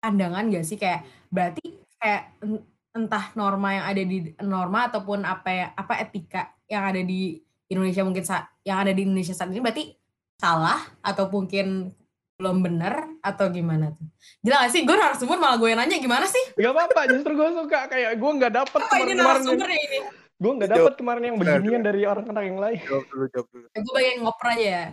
pandangan 0.00 0.48
gak 0.48 0.64
sih 0.64 0.80
kayak 0.80 1.04
berarti 1.28 1.64
kayak 2.00 2.22
en- 2.40 2.64
entah 2.90 3.30
norma 3.38 3.68
yang 3.70 3.84
ada 3.86 4.02
di 4.02 4.18
norma 4.42 4.90
ataupun 4.90 5.22
apa 5.22 5.48
ya 5.52 5.66
apa 5.76 6.00
etika 6.02 6.50
yang 6.66 6.82
ada 6.82 6.98
di 6.98 7.38
Indonesia 7.70 8.02
mungkin 8.02 8.24
saat 8.26 8.50
yang 8.66 8.82
ada 8.82 8.90
di 8.90 9.06
Indonesia 9.06 9.30
saat 9.30 9.52
ini 9.52 9.62
berarti 9.62 9.94
salah 10.40 10.80
atau 11.04 11.28
mungkin 11.30 11.92
belum 12.40 12.64
benar 12.64 13.04
atau 13.20 13.52
gimana 13.52 13.92
tuh? 13.92 14.08
Gila 14.40 14.64
gak 14.64 14.72
sih? 14.72 14.88
Gue 14.88 14.96
narasumber 14.96 15.36
malah 15.36 15.60
gue 15.60 15.68
yang 15.68 15.76
nanya 15.84 16.00
gimana 16.00 16.24
sih? 16.24 16.40
Gak 16.56 16.72
apa-apa, 16.72 17.00
justru 17.12 17.36
gue 17.36 17.48
suka 17.52 17.84
kayak 17.84 18.16
gue 18.16 18.30
nggak 18.40 18.52
dapet 18.56 18.80
Apa 18.80 18.96
ini 18.96 19.12
kemarin-kemarin 19.12 19.12
yang 19.12 19.28
narasumbernya 19.28 19.80
ini? 19.84 19.98
gue 20.40 20.52
nggak 20.56 20.68
Jawab. 20.72 20.80
dapet 20.80 20.94
kemarin 20.96 21.22
yang 21.28 21.36
beginian 21.36 21.82
dari 21.84 22.00
orang-orang 22.08 22.44
yang 22.48 22.58
lain. 22.64 22.78
Jawab 22.88 23.04
dulu, 23.12 23.24
jawab 23.28 23.46
dulu. 23.52 23.66
Gue 23.76 23.92
bagian 23.92 24.16
ngoper 24.24 24.46
aja 24.56 24.64
ya. 24.64 24.84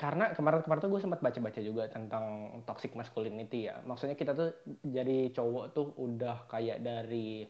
Karena 0.00 0.32
kemarin-kemarin 0.32 0.80
tuh 0.80 0.90
gue 0.96 1.02
sempat 1.04 1.20
baca-baca 1.20 1.60
juga 1.60 1.84
tentang 1.92 2.24
toxic 2.64 2.96
masculinity 2.96 3.68
ya. 3.68 3.84
Maksudnya 3.84 4.16
kita 4.16 4.32
tuh 4.32 4.48
jadi 4.80 5.28
cowok 5.36 5.64
tuh 5.76 5.92
udah 6.00 6.48
kayak 6.48 6.80
dari 6.80 7.44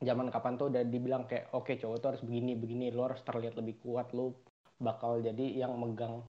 zaman 0.00 0.32
kapan 0.32 0.56
tuh 0.56 0.66
udah 0.72 0.82
dibilang 0.82 1.28
kayak 1.30 1.52
oke 1.52 1.76
cowok 1.76 1.96
tuh 2.00 2.08
harus 2.16 2.22
begini 2.24 2.56
begini 2.56 2.88
lo 2.90 3.12
harus 3.12 3.20
terlihat 3.20 3.54
lebih 3.60 3.76
kuat 3.84 4.16
lo 4.16 4.40
bakal 4.80 5.20
jadi 5.20 5.60
yang 5.60 5.76
megang 5.76 6.24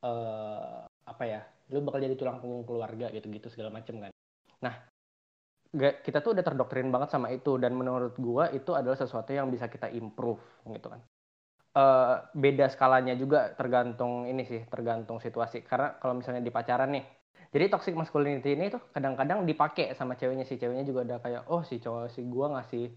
eh 0.00 0.80
apa 0.86 1.24
ya 1.26 1.42
lo 1.74 1.82
bakal 1.82 2.00
jadi 2.00 2.14
tulang 2.14 2.38
punggung 2.38 2.64
keluarga 2.64 3.10
gitu-gitu 3.10 3.50
segala 3.50 3.74
macem 3.74 3.98
kan. 3.98 4.14
Nah 4.62 4.74
ga- 5.74 5.98
kita 6.06 6.22
tuh 6.22 6.38
udah 6.38 6.44
terdoktrin 6.46 6.88
banget 6.94 7.10
sama 7.10 7.34
itu 7.34 7.58
dan 7.58 7.74
menurut 7.74 8.14
gua 8.16 8.48
itu 8.54 8.72
adalah 8.72 8.96
sesuatu 8.96 9.34
yang 9.34 9.50
bisa 9.50 9.66
kita 9.66 9.90
improve 9.90 10.40
gitu 10.70 10.86
kan. 10.86 11.02
Eh, 11.70 12.14
beda 12.34 12.66
skalanya 12.66 13.14
juga 13.14 13.54
tergantung 13.54 14.26
ini 14.26 14.42
sih 14.42 14.66
tergantung 14.66 15.22
situasi. 15.22 15.62
Karena 15.62 15.94
kalau 16.02 16.18
misalnya 16.18 16.42
di 16.42 16.50
pacaran 16.50 16.90
nih 16.90 17.06
jadi 17.54 17.70
toxic 17.70 17.94
masculinity 17.94 18.58
ini 18.58 18.74
tuh 18.74 18.82
kadang-kadang 18.90 19.46
dipakai 19.46 19.94
sama 19.94 20.18
ceweknya. 20.18 20.42
Si 20.42 20.58
ceweknya 20.58 20.82
juga 20.82 21.06
ada 21.06 21.16
kayak 21.22 21.46
oh 21.46 21.62
si 21.62 21.78
cowok 21.78 22.10
si 22.10 22.26
gua 22.26 22.58
ngasih 22.58 22.90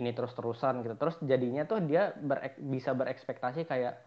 ini 0.00 0.10
terus-terusan 0.16 0.80
gitu. 0.80 0.96
Terus 0.96 1.16
jadinya 1.20 1.68
tuh 1.68 1.84
dia 1.84 2.16
berek- 2.16 2.60
bisa 2.64 2.96
berekspektasi 2.96 3.68
kayak 3.68 4.00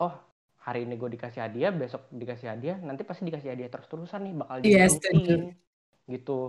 oh 0.00 0.16
hari 0.64 0.88
ini 0.88 0.96
gue 0.96 1.12
dikasih 1.16 1.40
hadiah 1.44 1.72
besok 1.72 2.04
dikasih 2.12 2.52
hadiah 2.52 2.76
nanti 2.80 3.04
pasti 3.04 3.24
dikasih 3.28 3.56
hadiah 3.56 3.68
terus-terusan 3.72 4.24
nih 4.28 4.34
bakal 4.40 4.56
Iya, 4.60 4.88
diterusin 4.88 5.40
gitu. 6.08 6.40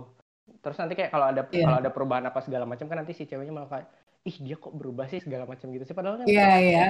Terus 0.64 0.76
nanti 0.80 0.96
kayak 0.96 1.12
kalau 1.12 1.28
ada 1.28 1.44
Iya. 1.48 1.64
kalau 1.68 1.76
ada 1.80 1.90
perubahan 1.92 2.24
apa 2.28 2.40
segala 2.40 2.64
macam 2.64 2.88
kan 2.88 3.04
nanti 3.04 3.12
si 3.16 3.24
ceweknya 3.28 3.52
malah 3.52 3.68
kayak 3.68 3.88
ih 4.22 4.36
dia 4.38 4.54
kok 4.54 4.72
berubah 4.72 5.06
sih 5.06 5.18
segala 5.18 5.44
macam 5.44 5.66
gitu 5.68 5.82
sih. 5.82 5.94
Padahal 5.94 6.22
kan 6.22 6.26
Iya, 6.26 6.50
iya. 6.58 6.86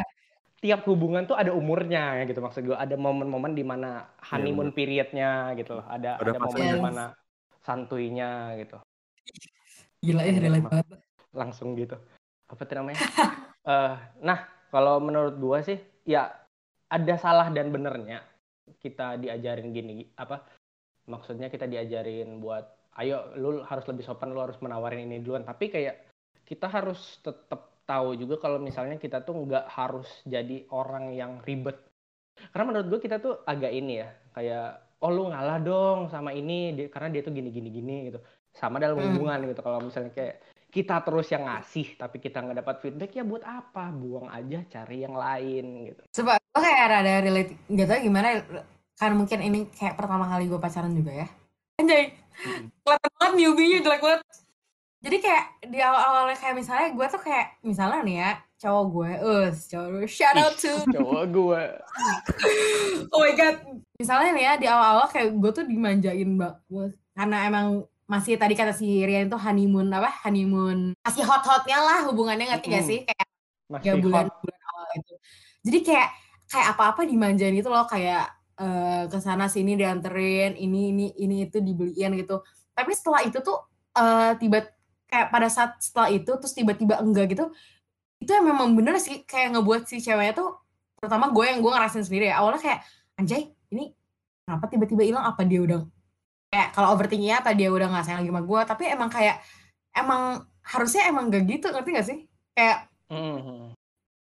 tiap 0.63 0.87
hubungan 0.87 1.27
tuh 1.27 1.35
ada 1.35 1.51
umurnya 1.51 2.23
ya 2.23 2.25
gitu 2.25 2.39
maksud 2.39 2.63
gue 2.63 2.77
ada 2.79 2.95
momen-momen 2.95 3.51
di 3.51 3.67
mana 3.67 4.07
honeymoon 4.31 4.71
bener. 4.71 4.77
periodnya 4.79 5.31
gitu 5.57 5.81
loh. 5.81 5.87
Ada 5.89 6.23
Ada 6.23 6.31
ada 6.31 6.39
momen 6.39 6.63
di 6.63 6.81
mana 6.81 7.05
santuinya 7.59 8.31
gitu. 8.59 8.79
Gila 10.03 10.23
ya, 10.23 10.35
relate 10.39 10.67
banget. 10.67 10.87
langsung 11.33 11.75
gitu. 11.75 11.97
Apa 12.49 12.63
tuh 12.63 12.77
namanya? 12.79 12.99
Eh, 13.63 13.95
nah 14.27 14.43
kalau 14.75 14.99
menurut 14.99 15.39
gue 15.39 15.59
sih 15.63 15.79
ya 16.03 16.35
ada 16.91 17.15
salah 17.15 17.47
dan 17.47 17.71
benernya 17.71 18.19
kita 18.83 19.15
diajarin 19.23 19.71
gini 19.71 20.03
apa 20.19 20.43
maksudnya 21.07 21.47
kita 21.47 21.71
diajarin 21.71 22.43
buat 22.43 22.67
ayo 22.99 23.31
lu 23.39 23.63
harus 23.63 23.87
lebih 23.87 24.03
sopan 24.03 24.35
lu 24.35 24.43
harus 24.43 24.59
menawarin 24.59 25.07
ini 25.07 25.23
duluan. 25.23 25.47
Tapi 25.47 25.71
kayak 25.71 26.11
kita 26.43 26.67
harus 26.67 27.19
tetap 27.21 27.83
tahu 27.83 28.15
juga 28.15 28.39
kalau 28.39 28.63
misalnya 28.63 28.97
kita 28.97 29.21
tuh 29.23 29.35
nggak 29.43 29.67
harus 29.69 30.07
jadi 30.23 30.65
orang 30.71 31.13
yang 31.13 31.43
ribet 31.43 31.77
karena 32.55 32.65
menurut 32.71 32.87
gue 32.89 33.01
kita 33.03 33.19
tuh 33.19 33.43
agak 33.45 33.71
ini 33.71 34.01
ya 34.01 34.09
kayak 34.33 34.67
oh 35.03 35.11
lu 35.11 35.29
ngalah 35.29 35.59
dong 35.59 35.99
sama 36.09 36.31
ini 36.33 36.73
dia- 36.73 36.89
karena 36.89 37.11
dia 37.11 37.23
tuh 37.27 37.35
gini 37.35 37.51
gini 37.51 37.69
gini 37.69 37.97
gitu 38.09 38.19
sama 38.55 38.79
dalam 38.79 38.97
Hmm. 38.97 39.13
hubungan 39.13 39.39
gitu 39.51 39.61
kalau 39.61 39.83
misalnya 39.83 40.13
kayak 40.15 40.37
kita 40.73 41.05
terus 41.05 41.29
yang 41.29 41.45
ngasih 41.45 42.01
tapi 42.01 42.17
kita 42.17 42.41
nggak 42.41 42.65
dapat 42.65 42.77
feedback 42.81 43.13
ya 43.13 43.25
buat 43.27 43.45
apa 43.45 43.93
buang 43.93 44.31
aja 44.33 44.65
cari 44.71 45.05
yang 45.05 45.13
lain 45.13 45.93
gitu 45.93 46.03
Coba 46.13 46.39
gue 46.39 46.61
kayak 46.63 46.87
rada 46.87 47.13
relate, 47.25 47.53
nggak 47.65 47.87
tahu 47.89 47.99
gimana, 48.05 48.29
kan 48.93 49.13
mungkin 49.17 49.41
ini 49.41 49.59
kayak 49.73 49.97
pertama 49.97 50.29
kali 50.29 50.53
gue 50.53 50.61
pacaran 50.61 50.93
juga 50.93 51.25
ya. 51.25 51.29
Anjay, 51.81 52.13
kelihatan 52.85 53.13
banget 53.17 53.35
newbie-nya 53.41 53.79
jelek 53.81 54.01
banget. 54.05 54.21
Jadi 55.03 55.17
kayak 55.19 55.45
di 55.67 55.79
awal-awalnya 55.83 56.39
kayak 56.39 56.55
misalnya 56.63 56.89
gue 56.95 57.07
tuh 57.11 57.21
kayak 57.27 57.59
misalnya 57.67 58.01
nih 58.07 58.17
ya 58.23 58.31
cowok 58.63 58.85
gue, 58.95 59.11
us 59.27 59.57
cowok 59.67 59.89
gue, 59.91 60.05
shout 60.07 60.39
out 60.39 60.55
to, 60.55 60.73
cowok 60.95 61.25
gue. 61.35 61.63
Oh 63.13 63.19
my 63.19 63.35
god, 63.35 63.57
misalnya 63.99 64.31
nih 64.31 64.45
ya 64.47 64.53
di 64.63 64.67
awal-awal 64.71 65.11
kayak 65.11 65.35
gue 65.35 65.51
tuh 65.51 65.65
dimanjain 65.67 66.31
banget 66.39 66.95
karena 67.19 67.37
emang 67.51 67.67
masih 68.07 68.39
tadi 68.39 68.55
kata 68.55 68.71
si 68.71 69.03
Rian 69.03 69.27
itu 69.27 69.35
honeymoon 69.35 69.91
apa 69.91 70.23
honeymoon. 70.23 70.95
Masih 71.03 71.27
hot-hotnya 71.27 71.83
lah 71.83 71.99
hubungannya 72.07 72.47
ngerti 72.55 72.67
gak 72.71 72.87
Mm-mm. 72.87 72.91
sih? 72.95 73.01
Kayak 73.03 73.27
masih 73.67 73.85
tiga 73.99 74.03
bulan 74.07 74.27
hot. 74.31 74.39
bulan 74.39 74.61
awal 74.71 74.89
itu 75.01 75.15
jadi 75.63 75.79
kayak 75.87 76.09
kayak 76.51 76.67
apa-apa 76.77 77.03
dimanjain 77.09 77.57
itu 77.57 77.69
loh 77.71 77.87
kayak 77.89 78.27
eh, 78.59 79.03
ke 79.09 79.19
sana 79.23 79.47
sini 79.49 79.79
dianterin 79.79 80.59
ini 80.59 80.93
ini 80.93 81.07
ini 81.17 81.37
itu 81.49 81.63
dibeliin 81.63 82.13
gitu. 82.19 82.43
Tapi 82.75 82.91
setelah 82.93 83.23
itu 83.25 83.39
tuh 83.41 83.59
eh, 83.97 84.35
tiba 84.37 84.59
kayak 85.13 85.29
pada 85.29 85.49
saat 85.53 85.77
setelah 85.77 86.09
itu 86.09 86.33
terus 86.41 86.57
tiba-tiba 86.57 86.97
enggak 87.05 87.37
gitu 87.37 87.53
itu 88.25 88.31
yang 88.33 88.49
memang 88.49 88.73
bener 88.73 88.97
sih 88.97 89.29
kayak 89.29 89.53
ngebuat 89.53 89.85
si 89.85 90.01
ceweknya 90.01 90.33
tuh 90.33 90.57
terutama 90.97 91.29
gue 91.29 91.45
yang 91.45 91.61
gue 91.61 91.69
ngerasain 91.69 92.07
sendiri 92.09 92.33
ya 92.33 92.41
awalnya 92.41 92.65
kayak 92.65 92.81
anjay 93.21 93.53
ini 93.75 93.93
kenapa 94.47 94.65
tiba-tiba 94.69 95.03
hilang? 95.07 95.25
Apa 95.25 95.43
dia 95.47 95.61
udah 95.63 95.81
kayak 96.53 96.69
kalau 96.77 96.93
overthinkingnya 96.93 97.41
apa 97.41 97.57
dia 97.57 97.73
udah 97.73 97.89
nggak 97.89 98.05
sayang 98.05 98.21
lagi 98.23 98.31
sama 98.31 98.43
gue? 98.45 98.61
Tapi 98.69 98.85
emang 98.91 99.11
kayak 99.11 99.37
emang 99.97 100.23
harusnya 100.63 101.03
emang 101.11 101.33
gak 101.33 101.45
gitu 101.49 101.67
ngerti 101.73 101.91
gak 101.97 102.07
sih? 102.07 102.19
Kayak 102.55 102.79
Mhm. 103.13 103.77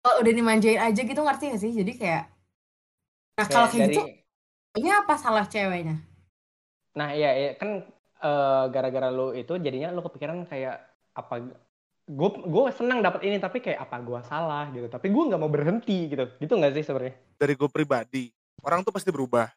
kalau 0.01 0.17
udah 0.25 0.33
dimanjain 0.33 0.81
aja 0.81 1.01
gitu 1.05 1.21
ngerti 1.21 1.45
gak 1.53 1.63
sih? 1.63 1.73
Jadi 1.75 1.93
kayak 1.97 2.25
nah 3.39 3.47
kalau 3.49 3.67
Kayak 3.69 3.73
kayak 3.73 3.89
dari 3.89 3.95
gitu 3.97 4.03
ini 4.79 4.89
apa 4.93 5.15
salah 5.17 5.45
ceweknya? 5.49 5.97
Nah 6.95 7.09
iya, 7.17 7.31
iya 7.35 7.51
kan 7.59 7.83
eh, 8.21 8.65
gara-gara 8.69 9.09
lu 9.09 9.33
itu 9.33 9.57
jadinya 9.57 9.91
lu 9.91 10.05
kepikiran 10.05 10.45
kayak 10.47 10.77
apa 11.17 11.51
gue 12.11 12.31
gue 12.43 12.65
senang 12.75 12.99
dapat 13.01 13.23
ini 13.23 13.39
tapi 13.39 13.63
kayak 13.63 13.87
apa 13.87 14.03
gue 14.03 14.21
salah 14.27 14.67
gitu 14.75 14.91
tapi 14.91 15.15
gue 15.15 15.23
nggak 15.31 15.41
mau 15.41 15.51
berhenti 15.51 16.11
gitu 16.11 16.27
gitu 16.43 16.53
nggak 16.59 16.75
sih 16.75 16.85
sebenarnya 16.85 17.15
Dari 17.41 17.55
gue 17.57 17.71
pribadi, 17.73 18.29
orang 18.61 18.85
tuh 18.85 18.93
pasti 18.93 19.09
berubah, 19.09 19.49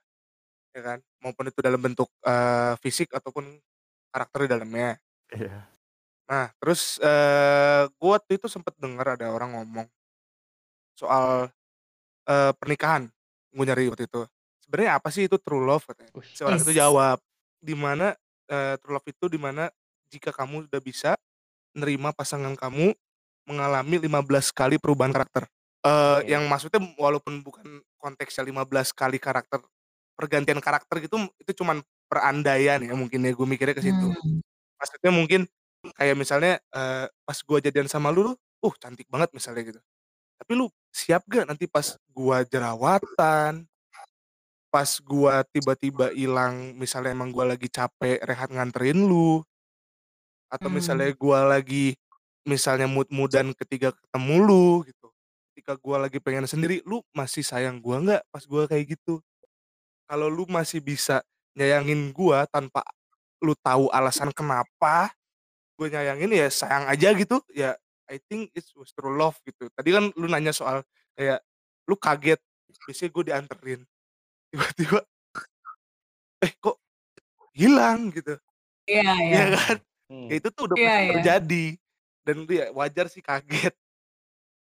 ya 0.72 0.82
kan? 0.82 1.00
Maupun 1.20 1.52
itu 1.52 1.60
dalam 1.60 1.82
bentuk 1.84 2.08
eh, 2.24 2.80
fisik 2.80 3.12
ataupun 3.12 3.60
karakter 4.08 4.48
di 4.48 4.50
dalamnya. 4.56 4.96
Iya. 5.36 5.68
Nah, 6.32 6.48
terus 6.64 7.02
eh 7.04 7.84
gue 7.92 8.12
waktu 8.16 8.40
itu 8.40 8.48
sempet 8.48 8.72
dengar 8.80 9.20
ada 9.20 9.28
orang 9.36 9.52
ngomong 9.60 9.88
soal 10.96 11.52
eh, 12.30 12.54
pernikahan. 12.56 13.12
Gue 13.52 13.66
nyari 13.68 13.92
waktu 13.92 14.08
itu. 14.08 14.24
Sebenarnya 14.64 14.96
apa 14.96 15.12
sih 15.12 15.28
itu 15.28 15.36
true 15.42 15.60
love 15.60 15.84
katanya? 15.84 16.16
Ush. 16.16 16.40
Si 16.40 16.42
orang 16.48 16.64
itu 16.64 16.72
jawab, 16.72 17.20
di 17.60 17.76
mana 18.50 18.74
eh, 18.74 18.76
true 18.80 18.94
love 18.96 19.08
itu 19.08 19.26
di 19.32 19.40
mana 19.40 19.70
jika 20.12 20.30
kamu 20.36 20.70
sudah 20.70 20.82
bisa 20.84 21.12
nerima 21.74 22.14
pasangan 22.14 22.54
kamu 22.54 22.94
mengalami 23.50 23.98
15 24.00 24.54
kali 24.56 24.78
perubahan 24.80 25.12
karakter. 25.12 25.50
Oke. 25.84 26.32
yang 26.32 26.48
maksudnya 26.48 26.80
walaupun 26.96 27.44
bukan 27.44 27.84
konteksnya 28.00 28.48
15 28.48 28.96
kali 28.96 29.20
karakter 29.20 29.60
pergantian 30.16 30.64
karakter 30.64 31.04
gitu 31.04 31.20
itu 31.36 31.52
cuman 31.60 31.84
perandaian 32.08 32.80
ya 32.80 32.96
mungkin 32.96 33.20
ya 33.20 33.36
gue 33.36 33.48
mikirnya 33.48 33.76
ke 33.76 33.84
situ 33.84 34.08
Hmm. 34.16 34.40
maksudnya 34.80 35.12
mungkin 35.12 35.42
kayak 36.00 36.16
misalnya 36.16 36.54
eh, 36.72 37.12
pas 37.28 37.36
gua 37.44 37.60
jadian 37.60 37.92
sama 37.92 38.16
lu, 38.16 38.32
lu 38.32 38.34
uh 38.64 38.74
cantik 38.80 39.12
banget 39.12 39.36
misalnya 39.36 39.76
gitu 39.76 39.80
tapi 40.40 40.52
lu 40.56 40.72
siap 40.96 41.28
gak 41.28 41.52
nanti 41.52 41.68
pas 41.68 42.00
gua 42.16 42.48
jerawatan 42.48 43.68
pas 44.74 44.90
gua 45.06 45.46
tiba-tiba 45.54 46.10
hilang 46.18 46.74
misalnya 46.82 47.14
emang 47.14 47.30
gua 47.36 47.46
lagi 47.54 47.70
capek 47.70 48.18
rehat 48.26 48.50
nganterin 48.50 48.98
lu 49.06 49.46
atau 50.52 50.70
Hmm. 50.70 50.78
misalnya 50.78 51.10
gua 51.18 51.46
lagi 51.58 51.98
misalnya 52.46 52.88
mood-moodan 52.90 53.56
ketika 53.56 53.94
ketemu 53.96 54.36
lu 54.44 54.68
gitu 54.90 55.08
ketika 55.54 55.74
gua 55.80 55.98
lagi 56.10 56.18
pengen 56.20 56.46
sendiri 56.50 56.82
lu 56.90 57.02
masih 57.16 57.42
sayang 57.46 57.80
gua 57.80 58.02
nggak 58.04 58.22
pas 58.34 58.44
gua 58.50 58.66
kayak 58.70 58.98
gitu 58.98 59.22
kalau 60.10 60.28
lu 60.30 60.46
masih 60.50 60.80
bisa 60.84 61.22
nyayangin 61.58 62.12
gua 62.16 62.46
tanpa 62.50 62.84
lu 63.44 63.54
tahu 63.60 63.92
alasan 63.94 64.32
kenapa 64.36 65.12
gue 65.80 65.88
nyayangin 65.92 66.32
ya 66.34 66.48
sayang 66.54 66.86
aja 66.90 67.12
gitu 67.18 67.42
ya 67.54 67.76
I 68.10 68.20
think 68.30 68.52
it 68.54 68.66
was 68.78 68.92
true 68.94 69.16
love 69.16 69.40
gitu. 69.48 69.72
Tadi 69.74 69.90
kan 69.96 70.12
lu 70.20 70.28
nanya 70.30 70.52
soal 70.54 70.84
kayak 71.18 71.42
lu 71.90 71.96
kaget, 71.98 72.38
biasanya 72.86 73.10
gue 73.16 73.24
dianterin. 73.32 73.82
Tiba-tiba 74.54 75.00
eh 76.40 76.54
kok 76.62 76.78
hilang 77.58 78.14
gitu. 78.14 78.38
Iya, 78.86 79.02
iya. 79.18 79.34
Iya 79.34 79.46
kan? 79.58 79.78
Hmm. 80.12 80.28
Ya 80.30 80.36
itu 80.38 80.50
tuh 80.54 80.64
udah 80.70 80.76
Iya, 80.78 80.86
pasti 80.86 81.02
iya. 81.02 81.14
terjadi. 81.18 81.66
Dan 82.24 82.36
itu 82.46 82.54
ya 82.54 82.66
wajar 82.72 83.06
sih 83.10 83.20
kaget. 83.20 83.74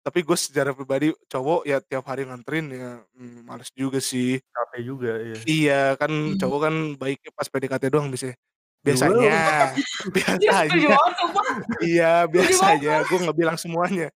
Tapi 0.01 0.19
gue 0.25 0.37
secara 0.39 0.71
pribadi 0.73 1.13
cowok 1.29 1.61
ya 1.69 1.77
tiap 1.83 2.07
hari 2.07 2.25
nganterin 2.25 2.73
ya 2.73 3.03
hmm, 3.19 3.45
males 3.45 3.69
juga 3.75 3.99
sih. 3.99 4.39
Capek 4.49 4.81
juga 4.81 5.13
ya. 5.19 5.37
Iya 5.45 5.81
kan 5.99 6.09
Hmm. 6.09 6.39
cowok 6.39 6.61
kan 6.63 6.75
baiknya 6.97 7.31
pas 7.35 7.49
PDKT 7.51 7.85
doang 7.91 8.09
bisa. 8.09 8.31
Biasanya, 8.81 9.13
Iya, 9.29 9.77
setuju 9.77 9.83
biasanya, 10.17 10.97
sumpah. 11.21 11.45
iya 11.85 12.13
biasanya. 12.25 12.95
Gue 13.05 13.19
nggak 13.21 13.37
bilang 13.37 13.59
semuanya. 13.61 14.09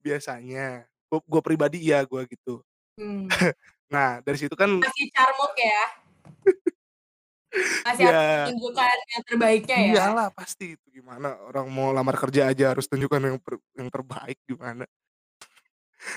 Biasanya, 0.00 0.86
gue 1.10 1.20
gue 1.20 1.40
pribadi 1.44 1.76
iya 1.84 2.00
gue 2.06 2.22
gitu. 2.24 2.62
Hmm. 2.96 3.26
Nah 3.88 4.20
dari 4.20 4.36
situ 4.36 4.52
kan 4.52 4.68
Masih 4.78 5.08
carmuk 5.10 5.54
ya. 5.54 5.82
Masih 7.86 8.04
Iya. 8.04 8.12
harus 8.12 8.48
tunjukkan 8.52 8.98
yang 9.08 9.22
terbaiknya 9.24 9.76
ya. 9.78 9.92
iyalah 9.96 10.28
pasti 10.30 10.76
itu 10.76 10.86
gimana 10.92 11.32
orang 11.42 11.66
mau 11.68 11.88
lamar 11.90 12.12
kerja 12.14 12.44
aja 12.46 12.76
harus 12.76 12.84
tunjukkan 12.84 13.20
yang 13.24 13.38
per- 13.40 13.64
yang 13.74 13.88
terbaik 13.88 14.36
gimana. 14.44 14.84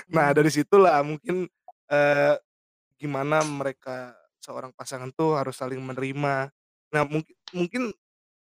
Nah 0.08 0.26
Hmm. 0.28 0.36
dari 0.36 0.50
situlah 0.50 1.00
mungkin 1.00 1.48
eh, 1.88 2.36
gimana 2.96 3.40
mereka 3.42 4.12
seorang 4.38 4.72
pasangan 4.72 5.08
tuh 5.10 5.36
harus 5.36 5.56
saling 5.56 5.80
menerima. 5.80 6.52
Nah 6.88 7.02
mungkin 7.04 7.34
mungkin 7.52 7.82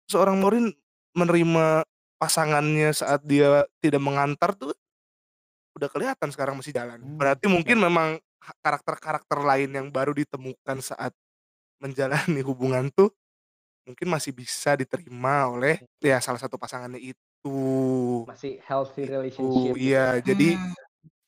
seorang 0.07 0.39
Morin 0.39 0.71
menerima 1.13 1.83
pasangannya 2.17 2.91
saat 2.91 3.21
dia 3.23 3.63
tidak 3.79 4.01
mengantar 4.01 4.55
tuh 4.55 4.73
udah 5.75 5.89
kelihatan 5.91 6.31
sekarang 6.31 6.57
masih 6.57 6.73
jalan. 6.73 6.99
Hmm, 6.99 7.19
Berarti 7.19 7.47
mungkin 7.47 7.77
memang 7.79 8.17
ha- 8.17 8.26
karakter-karakter 8.41 9.39
lain 9.43 9.71
yang 9.75 9.89
baru 9.93 10.13
ditemukan 10.17 10.79
saat 10.85 11.13
menjalani 11.83 12.41
hubungan 12.47 12.89
tuh 12.95 13.13
mungkin 13.87 14.09
masih 14.11 14.33
bisa 14.35 14.75
diterima 14.79 15.47
oleh 15.51 15.83
ya 16.03 16.19
salah 16.23 16.41
satu 16.43 16.57
pasangannya 16.59 17.01
itu. 17.03 17.59
Masih 18.27 18.59
healthy 18.67 19.07
Itu 19.07 19.13
relationship. 19.15 19.73
gitu 19.75 19.79
iya 19.81 20.19
ya. 20.19 20.25
jadi 20.25 20.49
Hmm. 20.59 20.75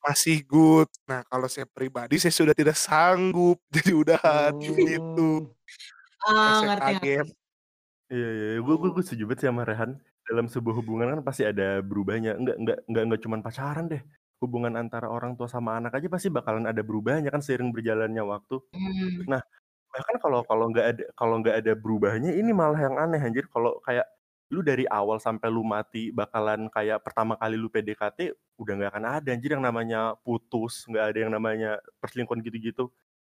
masih 0.03 0.37
good. 0.47 0.89
Nah, 1.09 1.21
kalau 1.27 1.47
saya 1.51 1.67
pribadi 1.69 2.17
saya 2.21 2.31
sudah 2.35 2.55
tidak 2.55 2.75
sanggup 2.79 3.59
jadi 3.75 3.91
udahan 3.95 4.53
gitu. 4.59 5.47
Hmm. 5.47 6.27
Ah, 6.27 6.59
Saya 6.59 6.67
ngerti, 6.75 6.93
kaget. 6.99 7.25
ngerti. 7.27 7.33
Iya 8.09 8.29
iya, 8.37 8.47
gue 8.65 8.75
gue 8.81 8.89
gue 8.95 9.03
setuju 9.05 9.23
banget 9.29 9.39
sih 9.45 9.49
sama 9.51 9.63
Rehan. 9.67 9.91
Dalam 10.29 10.45
sebuah 10.49 10.75
hubungan 10.81 11.07
kan 11.13 11.19
pasti 11.25 11.43
ada 11.47 11.81
berubahnya. 11.85 12.37
Enggak 12.37 12.57
enggak 12.61 12.77
enggak 12.89 13.03
enggak 13.09 13.21
cuma 13.25 13.37
pacaran 13.41 13.85
deh. 13.89 14.01
Hubungan 14.41 14.79
antara 14.79 15.11
orang 15.11 15.35
tua 15.35 15.51
sama 15.51 15.75
anak 15.75 15.99
aja 15.99 16.07
pasti 16.07 16.31
bakalan 16.31 16.63
ada 16.63 16.79
berubahnya 16.79 17.27
kan 17.27 17.43
seiring 17.43 17.75
berjalannya 17.75 18.23
waktu. 18.23 18.63
Hmm. 18.73 19.29
Nah, 19.31 19.41
bahkan 19.93 20.17
kalau 20.23 20.41
kalau 20.47 20.65
nggak 20.73 20.87
ada 20.95 21.03
kalau 21.17 21.35
nggak 21.43 21.57
ada 21.65 21.73
berubahnya 21.79 22.31
ini 22.35 22.51
malah 22.55 22.79
yang 22.79 22.95
aneh 22.99 23.19
anjir 23.23 23.47
kalau 23.51 23.79
kayak 23.87 24.07
lu 24.53 24.61
dari 24.65 24.85
awal 24.89 25.17
sampai 25.21 25.49
lu 25.51 25.63
mati 25.67 26.11
bakalan 26.15 26.67
kayak 26.73 27.03
pertama 27.05 27.35
kali 27.41 27.55
lu 27.59 27.69
PDKT 27.73 28.33
udah 28.61 28.73
nggak 28.79 28.91
akan 28.95 29.05
ada 29.21 29.29
anjir 29.35 29.51
yang 29.57 29.63
namanya 29.65 30.15
putus, 30.25 30.85
nggak 30.89 31.05
ada 31.15 31.19
yang 31.27 31.33
namanya 31.35 31.69
perselingkuhan 32.03 32.41
gitu-gitu. 32.45 32.91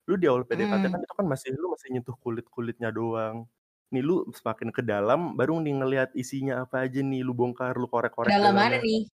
Lu 0.09 0.15
di 0.19 0.27
awal 0.31 0.43
PDKT 0.49 0.83
Hmm. 0.83 0.93
kan 0.93 0.99
itu 1.03 1.13
kan 1.19 1.27
masih 1.29 1.51
lu 1.59 1.73
masih 1.75 1.89
nyentuh 1.95 2.17
kulit-kulitnya 2.21 2.89
doang. 2.95 3.47
Nih 3.93 4.03
lu 4.05 4.27
semakin 4.35 4.69
ke 4.75 4.81
dalam 4.85 5.35
baru 5.39 5.59
nih 5.63 5.73
ngelihat 5.83 6.09
isinya 6.19 6.63
apa 6.67 6.85
aja 6.87 6.99
nih 7.03 7.21
lu 7.27 7.33
bongkar, 7.37 7.75
lu 7.79 7.87
korek-korek 7.91 8.33
Dalam 8.33 8.53
mana 8.55 8.77
nih? 8.81 9.07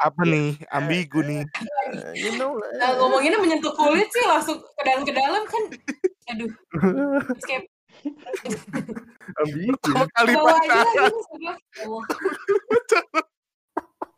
Apa 0.00 0.22
nih? 0.24 0.56
Ambigu 0.72 1.20
nih. 1.20 1.42
Eh, 1.44 2.12
you 2.16 2.32
know. 2.40 2.56
Nah, 2.80 2.96
ngomonginnya 2.96 3.38
menyentuh 3.40 3.74
kulit 3.76 4.08
sih 4.08 4.24
langsung 4.24 4.58
ke 4.60 4.82
dalam 4.82 5.02
ke 5.04 5.12
dalam 5.12 5.42
kan. 5.44 5.62
Aduh, 6.32 6.50
terus 7.28 7.44
kayak 7.50 7.64
Ambigu. 9.42 9.76
Pertama 9.78 10.06
kali 10.16 10.32
pacaran. 10.34 11.12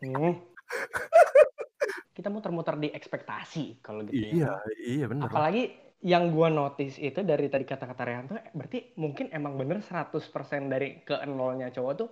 Hmm. 0.04 0.32
Kita 2.14 2.28
muter-muter 2.30 2.78
di 2.78 2.88
ekspektasi 2.94 3.82
kalau 3.82 4.06
gitu 4.06 4.14
ya. 4.14 4.30
Iya, 4.30 4.52
iya 4.78 5.04
bener 5.10 5.26
lah. 5.26 5.30
Apalagi 5.34 5.62
yang 6.04 6.30
gua 6.30 6.52
notice 6.52 7.00
itu 7.00 7.24
dari 7.24 7.48
tadi 7.48 7.64
kata-kata 7.64 8.02
Rehan 8.04 8.28
tuh 8.28 8.37
berarti 8.52 8.92
mungkin 9.00 9.32
emang 9.32 9.56
bener 9.56 9.80
100% 9.80 10.20
dari 10.68 11.00
ke 11.00 11.16
nolnya 11.24 11.72
cowok 11.72 11.92
tuh 11.96 12.08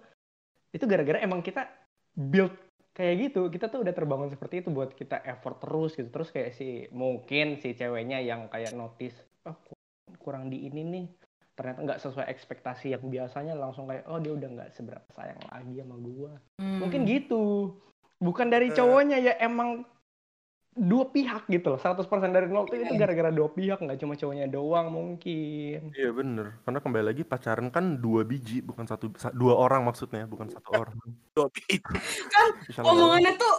itu 0.73 0.85
gara-gara 0.89 1.21
emang 1.21 1.45
kita 1.45 1.69
build 2.17 2.57
kayak 2.93 3.15
gitu 3.19 3.49
kita 3.49 3.67
tuh 3.67 3.81
udah 3.81 3.93
terbangun 3.93 4.29
seperti 4.29 4.61
itu 4.61 4.69
buat 4.69 4.93
kita 4.93 5.25
effort 5.25 5.59
terus 5.59 5.97
gitu 5.97 6.09
terus 6.09 6.29
kayak 6.29 6.53
si 6.53 6.85
mungkin 6.93 7.57
si 7.57 7.73
ceweknya 7.73 8.21
yang 8.21 8.53
kayak 8.53 8.73
notice 8.73 9.17
oh 9.45 9.57
ku- 9.57 9.81
kurang 10.21 10.53
di 10.53 10.69
ini 10.69 10.85
nih 10.85 11.07
ternyata 11.53 11.81
nggak 11.83 12.01
sesuai 12.01 12.29
ekspektasi 12.29 12.93
yang 12.93 13.05
biasanya 13.05 13.57
langsung 13.57 13.89
kayak 13.89 14.05
oh 14.09 14.21
dia 14.21 14.33
udah 14.33 14.49
nggak 14.51 14.71
seberapa 14.73 15.09
sayang 15.13 15.41
lagi 15.49 15.81
sama 15.81 15.97
gua 15.97 16.33
mungkin 16.59 17.01
Hmm. 17.03 17.11
gitu 17.11 17.45
bukan 18.17 18.49
dari 18.49 18.69
Eh. 18.69 18.77
cowoknya 18.77 19.19
ya 19.19 19.35
emang 19.41 19.85
dua 20.73 21.05
pihak 21.05 21.45
gitu 21.47 21.69
loh 21.69 21.77
100% 21.77 22.01
dari 22.29 22.49
nol 22.49 22.65
tuh 22.65 22.81
itu 22.81 22.97
Iya. 22.97 23.01
gara-gara 23.05 23.29
dua 23.29 23.49
pihak 23.49 23.79
nggak 23.79 23.99
cuma 23.99 24.17
cowoknya 24.17 24.49
doang 24.49 24.89
mungkin 24.89 25.93
Iya 25.93 26.11
bener, 26.11 26.57
karena 26.65 26.81
kembali 26.81 27.05
lagi 27.07 27.23
pacaran 27.23 27.69
kan 27.69 28.01
dua 28.01 28.25
biji, 28.25 28.65
bukan 28.65 28.89
satu, 28.89 29.13
sa- 29.15 29.33
dua 29.33 29.53
orang 29.55 29.85
maksudnya, 29.85 30.25
bukan 30.25 30.49
satu 30.49 30.73
orang. 30.73 30.97
Dobi 31.33 31.61
itu. 31.69 31.93
Kan 32.33 32.47
Allah. 32.89 32.89
omongannya 32.89 33.33
tuh 33.37 33.55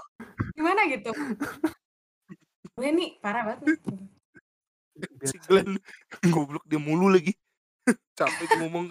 gimana 0.53 0.81
gitu. 0.89 1.11
Gue 2.73 2.89
nih 2.89 3.21
parah 3.21 3.53
banget. 3.53 3.77
Si 5.21 5.37
Glenn 5.45 5.77
goblok 6.27 6.65
dia 6.65 6.81
mulu 6.81 7.13
lagi. 7.13 7.37
Capek 8.17 8.57
ngomong. 8.57 8.89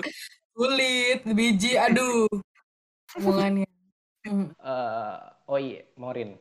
Kulit, 0.53 1.27
biji, 1.27 1.75
aduh. 1.75 2.31
Omongannya. 3.19 3.67
Eh, 4.23 5.19
oh 5.51 5.59
iya 5.59 5.83
Morin 5.99 6.39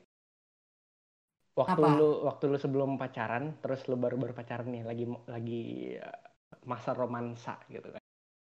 waktu 1.51 1.81
Apa? 1.83 1.97
lu 1.99 2.09
waktu 2.25 2.43
lu 2.47 2.57
sebelum 2.57 2.95
pacaran 2.95 3.55
terus 3.59 3.83
lu 3.91 3.99
baru-baru 3.99 4.31
pacaran 4.31 4.71
nih 4.71 4.83
lagi 4.87 5.05
lagi 5.27 5.63
eh, 5.99 6.19
masa 6.67 6.95
romansa 6.95 7.57
gitu 7.67 7.89
kan 7.91 7.99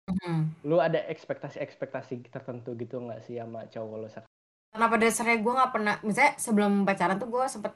Hmm. 0.07 0.55
lu 0.63 0.79
ada 0.79 1.03
ekspektasi-ekspektasi 1.11 2.31
tertentu 2.31 2.71
gitu 2.79 2.95
nggak 3.03 3.27
sih 3.27 3.43
sama 3.43 3.67
cowok 3.67 3.95
lu 3.99 4.07
sekarang 4.07 4.31
Karena 4.71 4.85
pada 4.87 5.03
dasarnya 5.03 5.37
gue 5.43 5.53
nggak 5.57 5.71
pernah, 5.75 5.95
misalnya 5.99 6.33
sebelum 6.39 6.71
pacaran 6.87 7.17
tuh 7.19 7.27
gue 7.27 7.43
sempet 7.51 7.73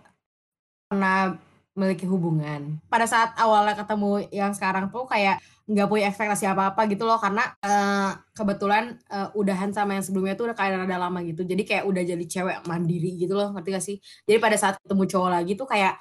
pernah 0.88 1.36
memiliki 1.72 2.04
hubungan. 2.04 2.80
Pada 2.92 3.08
saat 3.08 3.32
awalnya 3.40 3.80
ketemu 3.80 4.28
yang 4.32 4.52
sekarang 4.52 4.92
tuh 4.92 5.08
kayak 5.08 5.40
nggak 5.72 5.88
punya 5.88 6.12
ekspektasi 6.12 6.44
apa-apa 6.52 6.84
gitu 6.92 7.08
loh, 7.08 7.16
karena 7.16 7.48
eh, 7.64 8.12
kebetulan 8.36 9.00
eh, 9.08 9.30
udahan 9.40 9.72
sama 9.72 9.96
yang 9.96 10.04
sebelumnya 10.04 10.36
tuh 10.36 10.52
udah 10.52 10.58
kayak 10.58 10.84
rada 10.84 10.98
lama 11.00 11.24
gitu. 11.24 11.48
Jadi 11.48 11.64
kayak 11.64 11.84
udah 11.88 12.04
jadi 12.04 12.26
cewek 12.28 12.58
mandiri 12.68 13.16
gitu 13.16 13.34
loh, 13.38 13.56
ngerti 13.56 13.70
gak 13.72 13.86
sih? 13.86 13.98
Jadi 14.28 14.38
pada 14.44 14.58
saat 14.60 14.76
ketemu 14.84 15.04
cowok 15.08 15.30
lagi 15.32 15.54
tuh 15.56 15.68
kayak 15.70 15.96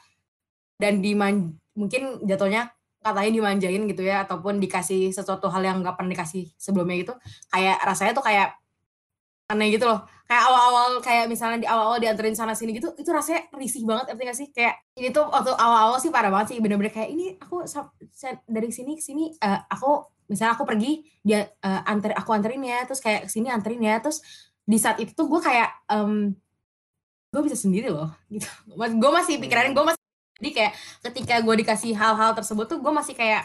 dan 0.80 1.04
diman 1.04 1.54
mungkin 1.76 2.24
jatuhnya 2.24 2.72
katanya 3.00 3.33
dimanjain 3.33 3.83
gitu 3.88 4.04
ya 4.04 4.28
ataupun 4.28 4.61
dikasih 4.61 5.09
sesuatu 5.12 5.48
hal 5.48 5.64
yang 5.64 5.80
nggak 5.80 5.96
pernah 5.96 6.12
dikasih 6.12 6.52
sebelumnya 6.61 7.00
gitu 7.00 7.14
kayak 7.48 7.80
rasanya 7.80 8.12
tuh 8.12 8.24
kayak 8.24 8.60
aneh 9.50 9.74
gitu 9.74 9.84
loh. 9.84 10.06
Kayak 10.30 10.46
awal-awal 10.46 11.02
kayak 11.02 11.26
misalnya 11.26 11.58
di 11.58 11.66
awal-awal 11.66 11.98
dianterin 11.98 12.38
sana 12.38 12.54
sini 12.54 12.78
gitu 12.78 12.94
itu 12.94 13.10
rasanya 13.10 13.50
risih 13.58 13.82
banget 13.82 14.14
ngerti 14.14 14.22
gak 14.30 14.38
sih? 14.38 14.48
Kayak 14.54 14.74
ini 14.94 15.08
tuh 15.10 15.26
waktu 15.26 15.50
awal-awal 15.50 15.98
sih 15.98 16.14
parah 16.14 16.30
banget 16.30 16.54
sih 16.54 16.58
bener-bener 16.62 16.94
kayak 16.94 17.10
ini 17.10 17.34
aku 17.42 17.66
dari 18.46 18.70
sini 18.70 18.94
ke 18.94 19.02
sini 19.02 19.34
eh, 19.34 19.60
aku 19.66 20.06
misalnya 20.30 20.54
aku 20.54 20.62
pergi 20.62 21.02
dia 21.26 21.50
eh, 21.50 21.82
anter 21.90 22.14
aku 22.14 22.30
anterin 22.30 22.62
ya 22.62 22.86
terus 22.86 23.02
kayak 23.02 23.26
ke 23.26 23.30
sini 23.34 23.50
anterin 23.50 23.82
ya 23.82 23.98
terus 23.98 24.22
di 24.62 24.78
saat 24.78 25.02
itu 25.02 25.10
tuh 25.18 25.26
gue 25.26 25.42
kayak 25.42 25.90
em 25.90 26.30
gue 27.30 27.42
bisa 27.46 27.58
sendiri 27.58 27.90
loh 27.90 28.10
gitu. 28.26 28.46
Gue 29.02 29.10
masih 29.14 29.38
pikiran 29.38 29.70
gue 29.70 29.84
masih 29.86 30.02
jadi 30.40 30.50
kayak 30.56 30.72
ketika 31.10 31.34
gue 31.44 31.54
dikasih 31.62 31.92
hal-hal 31.94 32.32
tersebut 32.32 32.64
tuh 32.64 32.78
gue 32.80 32.92
masih 32.94 33.14
kayak 33.14 33.44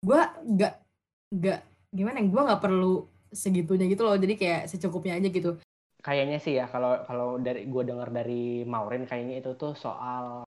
gue 0.00 0.20
gak 0.56 0.80
gak 1.28 1.60
gimana 1.92 2.24
gue 2.24 2.42
nggak 2.42 2.62
perlu 2.64 3.06
segitunya 3.34 3.90
gitu 3.90 4.06
loh 4.06 4.16
jadi 4.16 4.34
kayak 4.38 4.60
secukupnya 4.70 5.18
aja 5.18 5.28
gitu. 5.28 5.58
Kayaknya 6.04 6.38
sih 6.38 6.54
ya 6.60 6.68
kalau 6.68 7.00
kalau 7.08 7.28
dari 7.40 7.66
gue 7.66 7.82
dengar 7.84 8.08
dari 8.12 8.62
Maureen 8.64 9.08
kayaknya 9.08 9.40
itu 9.42 9.56
tuh 9.56 9.72
soal 9.74 10.44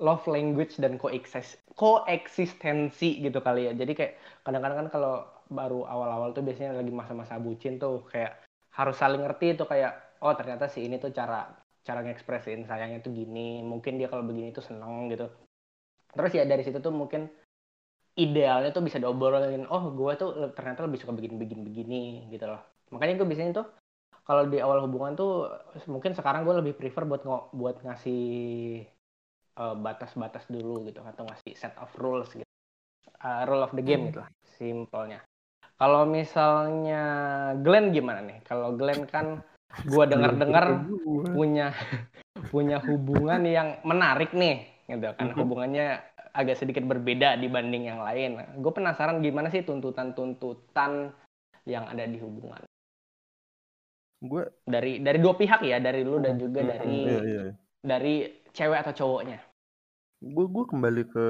love 0.00 0.24
language 0.26 0.80
dan 0.82 0.98
koeksis 0.98 1.60
koeksistensi 1.78 3.22
gitu 3.22 3.38
kali 3.38 3.68
ya. 3.68 3.72
Jadi 3.76 3.92
kayak 3.94 4.12
kadang-kadang 4.42 4.86
kan 4.86 4.88
kalau 4.90 5.14
baru 5.52 5.84
awal-awal 5.84 6.32
tuh 6.32 6.42
biasanya 6.42 6.80
lagi 6.80 6.90
masa-masa 6.90 7.36
bucin 7.36 7.76
tuh 7.76 8.02
kayak 8.08 8.42
harus 8.72 8.96
saling 8.96 9.20
ngerti 9.20 9.54
tuh 9.60 9.68
kayak 9.68 10.16
oh 10.24 10.32
ternyata 10.32 10.66
si 10.72 10.88
ini 10.88 10.96
tuh 10.96 11.12
cara 11.12 11.52
cara 11.84 12.00
ngekspresin 12.00 12.64
sayangnya 12.64 13.04
tuh 13.04 13.12
gini 13.12 13.60
mungkin 13.60 14.00
dia 14.00 14.08
kalau 14.08 14.24
begini 14.24 14.50
tuh 14.56 14.64
seneng 14.64 15.12
gitu. 15.12 15.28
Terus 16.12 16.32
ya 16.32 16.44
dari 16.48 16.62
situ 16.64 16.80
tuh 16.80 16.92
mungkin 16.92 17.28
idealnya 18.18 18.70
tuh 18.74 18.84
bisa 18.84 19.00
diobrolin 19.00 19.64
oh 19.72 19.92
gue 19.92 20.12
tuh 20.20 20.30
ternyata 20.52 20.84
lebih 20.84 21.00
suka 21.00 21.16
begini 21.16 21.34
begini 21.40 21.62
begini 21.64 22.02
gitu 22.28 22.44
loh 22.44 22.60
makanya 22.92 23.24
gue 23.24 23.28
biasanya 23.28 23.52
tuh 23.64 23.66
kalau 24.22 24.46
di 24.46 24.62
awal 24.62 24.84
hubungan 24.86 25.18
tuh 25.18 25.50
mungkin 25.90 26.14
sekarang 26.14 26.46
gue 26.46 26.54
lebih 26.62 26.74
prefer 26.78 27.02
buat 27.08 27.26
ngo- 27.26 27.50
buat 27.56 27.82
ngasih 27.82 28.22
eh, 29.52 29.74
batas-batas 29.82 30.46
dulu 30.48 30.86
gitu 30.86 31.02
atau 31.04 31.28
ngasih 31.28 31.52
set 31.58 31.74
of 31.76 31.90
rules 32.00 32.30
gitu. 32.32 32.48
Eh, 33.22 33.42
rule 33.44 33.66
of 33.66 33.74
the 33.76 33.84
game 33.84 34.06
Hmm. 34.06 34.08
gitu 34.08 34.18
lah 34.22 34.30
simpelnya. 34.56 35.20
Kalau 35.76 36.06
misalnya 36.06 37.02
Glenn 37.60 37.90
gimana 37.90 38.22
nih? 38.22 38.38
Kalau 38.46 38.72
Glenn 38.78 39.04
kan 39.10 39.42
gua 39.90 40.06
dengar-dengar 40.06 40.86
punya 41.34 41.74
punya 42.48 42.78
hubungan 42.84 43.42
yang 43.42 43.80
menarik 43.82 44.30
nih 44.36 44.68
gitu 44.86 45.08
kan 45.16 45.32
hubungannya 45.34 46.00
agak 46.32 46.56
sedikit 46.60 46.84
berbeda 46.84 47.36
dibanding 47.36 47.88
yang 47.92 48.00
lain. 48.00 48.40
Gue 48.60 48.72
penasaran 48.72 49.20
gimana 49.20 49.52
sih 49.52 49.64
tuntutan-tuntutan 49.64 51.12
yang 51.68 51.86
ada 51.86 52.04
di 52.08 52.18
hubungan 52.18 52.62
gue 54.22 54.44
dari 54.62 55.02
dari 55.02 55.18
dua 55.18 55.34
pihak 55.34 55.66
ya 55.66 55.82
dari 55.82 56.06
lu 56.06 56.22
dan 56.22 56.38
juga 56.38 56.62
dari 56.62 56.94
iya, 57.02 57.18
iya, 57.18 57.40
iya. 57.50 57.52
dari 57.82 58.30
cewek 58.54 58.78
atau 58.86 58.94
cowoknya. 58.94 59.42
gue 60.22 60.46
gue 60.46 60.64
kembali 60.70 61.02
ke 61.10 61.26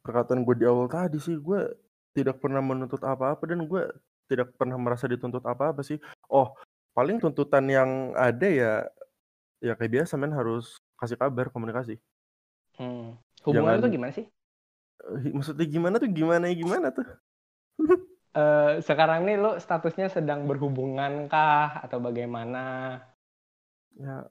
perkataan 0.00 0.40
gue 0.40 0.56
di 0.56 0.64
awal 0.64 0.88
tadi 0.88 1.20
sih 1.20 1.36
gue 1.36 1.68
tidak 2.16 2.40
pernah 2.40 2.64
menuntut 2.64 3.04
apa-apa 3.04 3.44
dan 3.44 3.68
gue 3.68 3.84
tidak 4.32 4.56
pernah 4.56 4.80
merasa 4.80 5.04
dituntut 5.04 5.44
apa-apa 5.44 5.84
sih 5.84 6.00
oh 6.32 6.56
paling 6.96 7.20
tuntutan 7.20 7.68
yang 7.68 8.16
ada 8.16 8.48
ya 8.48 8.72
ya 9.60 9.76
kayak 9.76 10.00
biasa 10.00 10.16
men 10.16 10.32
harus 10.32 10.80
kasih 10.96 11.20
kabar 11.20 11.52
komunikasi 11.52 12.00
Hmm. 12.80 13.20
Hubungan 13.42 13.58
Jangan- 13.68 13.76
lu 13.76 13.84
tuh 13.84 13.92
gimana 13.92 14.12
sih? 14.12 14.26
Maksudnya 15.28 15.66
gimana 15.66 15.94
tuh 15.96 16.08
gimana 16.08 16.44
ya 16.46 16.54
gimana 16.54 16.86
tuh 16.90 17.06
Eh, 18.32 18.72
sekarang 18.80 19.22
nih 19.22 19.36
lu 19.36 19.50
statusnya 19.56 20.08
sedang 20.08 20.46
berhubungan 20.46 21.26
kah 21.26 21.80
atau 21.80 22.00
bagaimana? 22.00 22.96
ya 23.92 24.24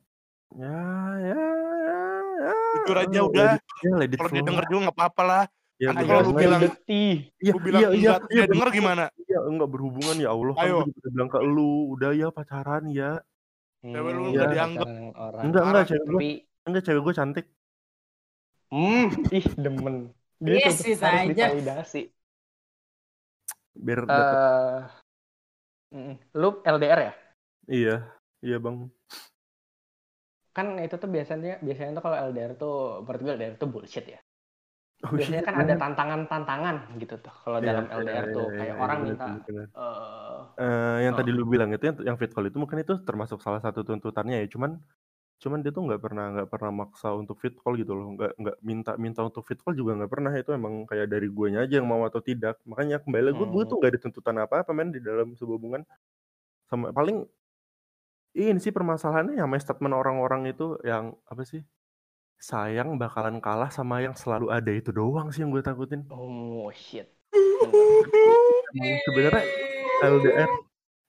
ya 0.51 0.79
ya 1.21 1.37
ya, 1.37 2.01
ya. 2.39 2.53
Jujur 2.75 2.97
aja 2.97 3.13
Let 3.13 3.29
udah. 3.29 3.51
ya 3.53 4.17
Kalau 4.17 4.29
dia 4.31 4.41
denger 4.41 4.65
juga 4.65 4.79
nggak 4.81 4.97
apa-apa 4.97 5.21
lah. 5.23 5.43
ya 5.77 5.87
Nanti 5.87 6.03
kalau 6.03 6.21
lu 6.23 6.33
bilang- 6.35 6.61
Letih. 6.61 7.13
iya 7.37 7.51
Gue 7.51 7.61
bilang 7.61 7.77
iya 7.79 7.89
iya 7.89 7.93
enggak, 7.93 8.19
dia 8.23 8.33
iya, 8.33 8.43
denger 8.47 8.69
gimana? 8.71 9.03
iya 9.21 9.39
enggak 9.43 9.69
berhubungan 9.69 10.15
ya 10.15 10.29
Allah 10.29 10.53
kan 10.55 10.63
Ayo. 10.63 10.73
gue 10.73 10.85
juga 10.87 10.97
udah 10.97 11.11
bilang 11.11 11.29
ke 11.29 11.37
lu 11.43 11.69
udah 11.91 12.11
ya 12.11 12.27
pacaran 12.29 12.83
ya 12.87 13.11
Hmm, 13.81 13.93
Cewek 13.93 14.11
lu 14.11 14.21
nggak 14.23 14.33
pacaran 14.33 14.51
dianggap. 14.51 14.87
orang. 15.15 15.41
enggak 15.43 15.61
enggak 15.63 15.85
cewek 15.85 16.05
gue 16.07 16.21
enggak 16.63 16.83
cewek 16.83 17.01
gue 17.01 17.13
cantik 17.15 17.45
hmm, 18.71 19.01
ih 19.37 19.45
demen. 19.63 19.95
Gitu 20.47 20.57
Yes, 20.57 20.75
tuh, 20.77 20.87
bisa 20.87 21.05
harus 21.05 21.21
aja. 21.21 21.45
divalidasi. 21.45 21.97
biar 23.75 23.99
Eh, 24.07 24.91
mm, 25.91 26.13
lu 26.41 26.49
LDR 26.65 26.99
ya? 27.07 27.11
iya 27.75 27.93
iya 28.45 28.57
bang 28.63 28.77
Kan 30.57 30.67
itu 30.85 30.95
tuh 31.01 31.09
biasanya 31.15 31.49
biasanya 31.65 31.91
tuh 31.97 32.03
kalau 32.05 32.17
LDR 32.27 32.51
tuh 32.61 32.71
menurut 33.05 33.19
gue 33.25 33.31
LDR 33.35 33.55
tuh 33.61 33.69
bullshit 33.73 34.05
ya. 34.13 34.19
Oh, 35.03 35.17
Biasanya 35.17 35.43
shit, 35.43 35.45
kan 35.47 35.55
ada 35.63 35.73
tantangan-tantangan 35.81 36.75
gitu 37.01 37.15
tuh 37.25 37.33
kalau 37.43 37.59
Iya, 37.63 37.69
dalam 37.69 37.85
iya, 37.97 38.01
LDR 38.01 38.25
iya, 38.25 38.31
tuh 38.35 38.45
iya, 38.51 38.59
kayak 38.59 38.75
iya, 38.79 38.83
orang 38.83 38.99
bener, 38.99 39.07
minta 39.07 39.25
bener, 39.47 39.67
eh, 39.77 40.39
Eh, 40.61 40.97
yang 41.05 41.15
Oh. 41.15 41.19
tadi 41.19 41.29
lu 41.37 41.43
bilang 41.53 41.69
itu 41.75 41.83
yang, 41.89 41.97
yang 42.13 42.17
fit 42.19 42.31
call 42.35 42.45
itu 42.49 42.57
mungkin 42.63 42.79
itu 42.83 42.93
termasuk 43.07 43.39
salah 43.45 43.61
satu 43.65 43.81
tuntutannya 43.87 44.35
ya 44.43 44.47
cuman 44.53 44.71
cuman 45.41 45.65
dia 45.65 45.73
tuh 45.73 45.83
nggak 45.89 46.01
pernah 46.05 46.25
nggak 46.37 46.49
pernah 46.53 46.71
maksa 46.85 47.09
untuk 47.17 47.41
fit 47.41 47.57
call 47.57 47.73
gitu 47.81 47.97
loh. 47.97 48.13
Nggak 48.13 48.31
nggak 48.37 48.57
minta 48.61 48.91
minta 49.01 49.21
untuk 49.25 49.41
fit 49.49 49.57
call 49.57 49.73
juga 49.73 49.97
nggak 49.97 50.11
pernah. 50.13 50.31
Itu 50.37 50.53
emang 50.53 50.85
kayak 50.85 51.09
dari 51.09 51.27
guanya 51.33 51.65
aja 51.65 51.81
yang 51.81 51.89
mau 51.89 52.05
atau 52.05 52.21
tidak. 52.21 52.61
Makanya 52.69 53.01
kembali 53.01 53.33
gue 53.33 53.47
gue 53.49 53.63
Hmm. 53.65 53.69
tuh 53.73 53.75
nggak 53.81 53.91
ada 53.91 53.99
tuntutan 54.05 54.35
apa 54.37 54.55
apa 54.61 54.71
men 54.71 54.93
di 54.93 55.01
dalam 55.01 55.33
sebuah 55.33 55.57
hubungan. 55.57 55.81
Sama 56.69 56.93
paling 56.93 57.25
ini 58.37 58.61
sih 58.63 58.71
permasalahannya 58.71 59.35
yang 59.35 59.49
main 59.51 59.59
statement 59.59 59.91
orang-orang 59.91 60.47
itu 60.47 60.79
yang 60.87 61.17
apa 61.27 61.43
sih 61.43 61.65
sayang 62.39 62.95
bakalan 62.95 63.43
kalah 63.43 63.67
sama 63.69 63.99
yang 64.01 64.15
selalu 64.15 64.49
ada 64.49 64.71
itu 64.71 64.89
doang 64.95 65.33
sih 65.33 65.43
yang 65.43 65.51
gue 65.51 65.59
takutin. 65.65 66.05
Oh 66.13 66.71
shit. 66.71 67.11
sebenarnya 69.05 69.43
LDR 70.01 70.49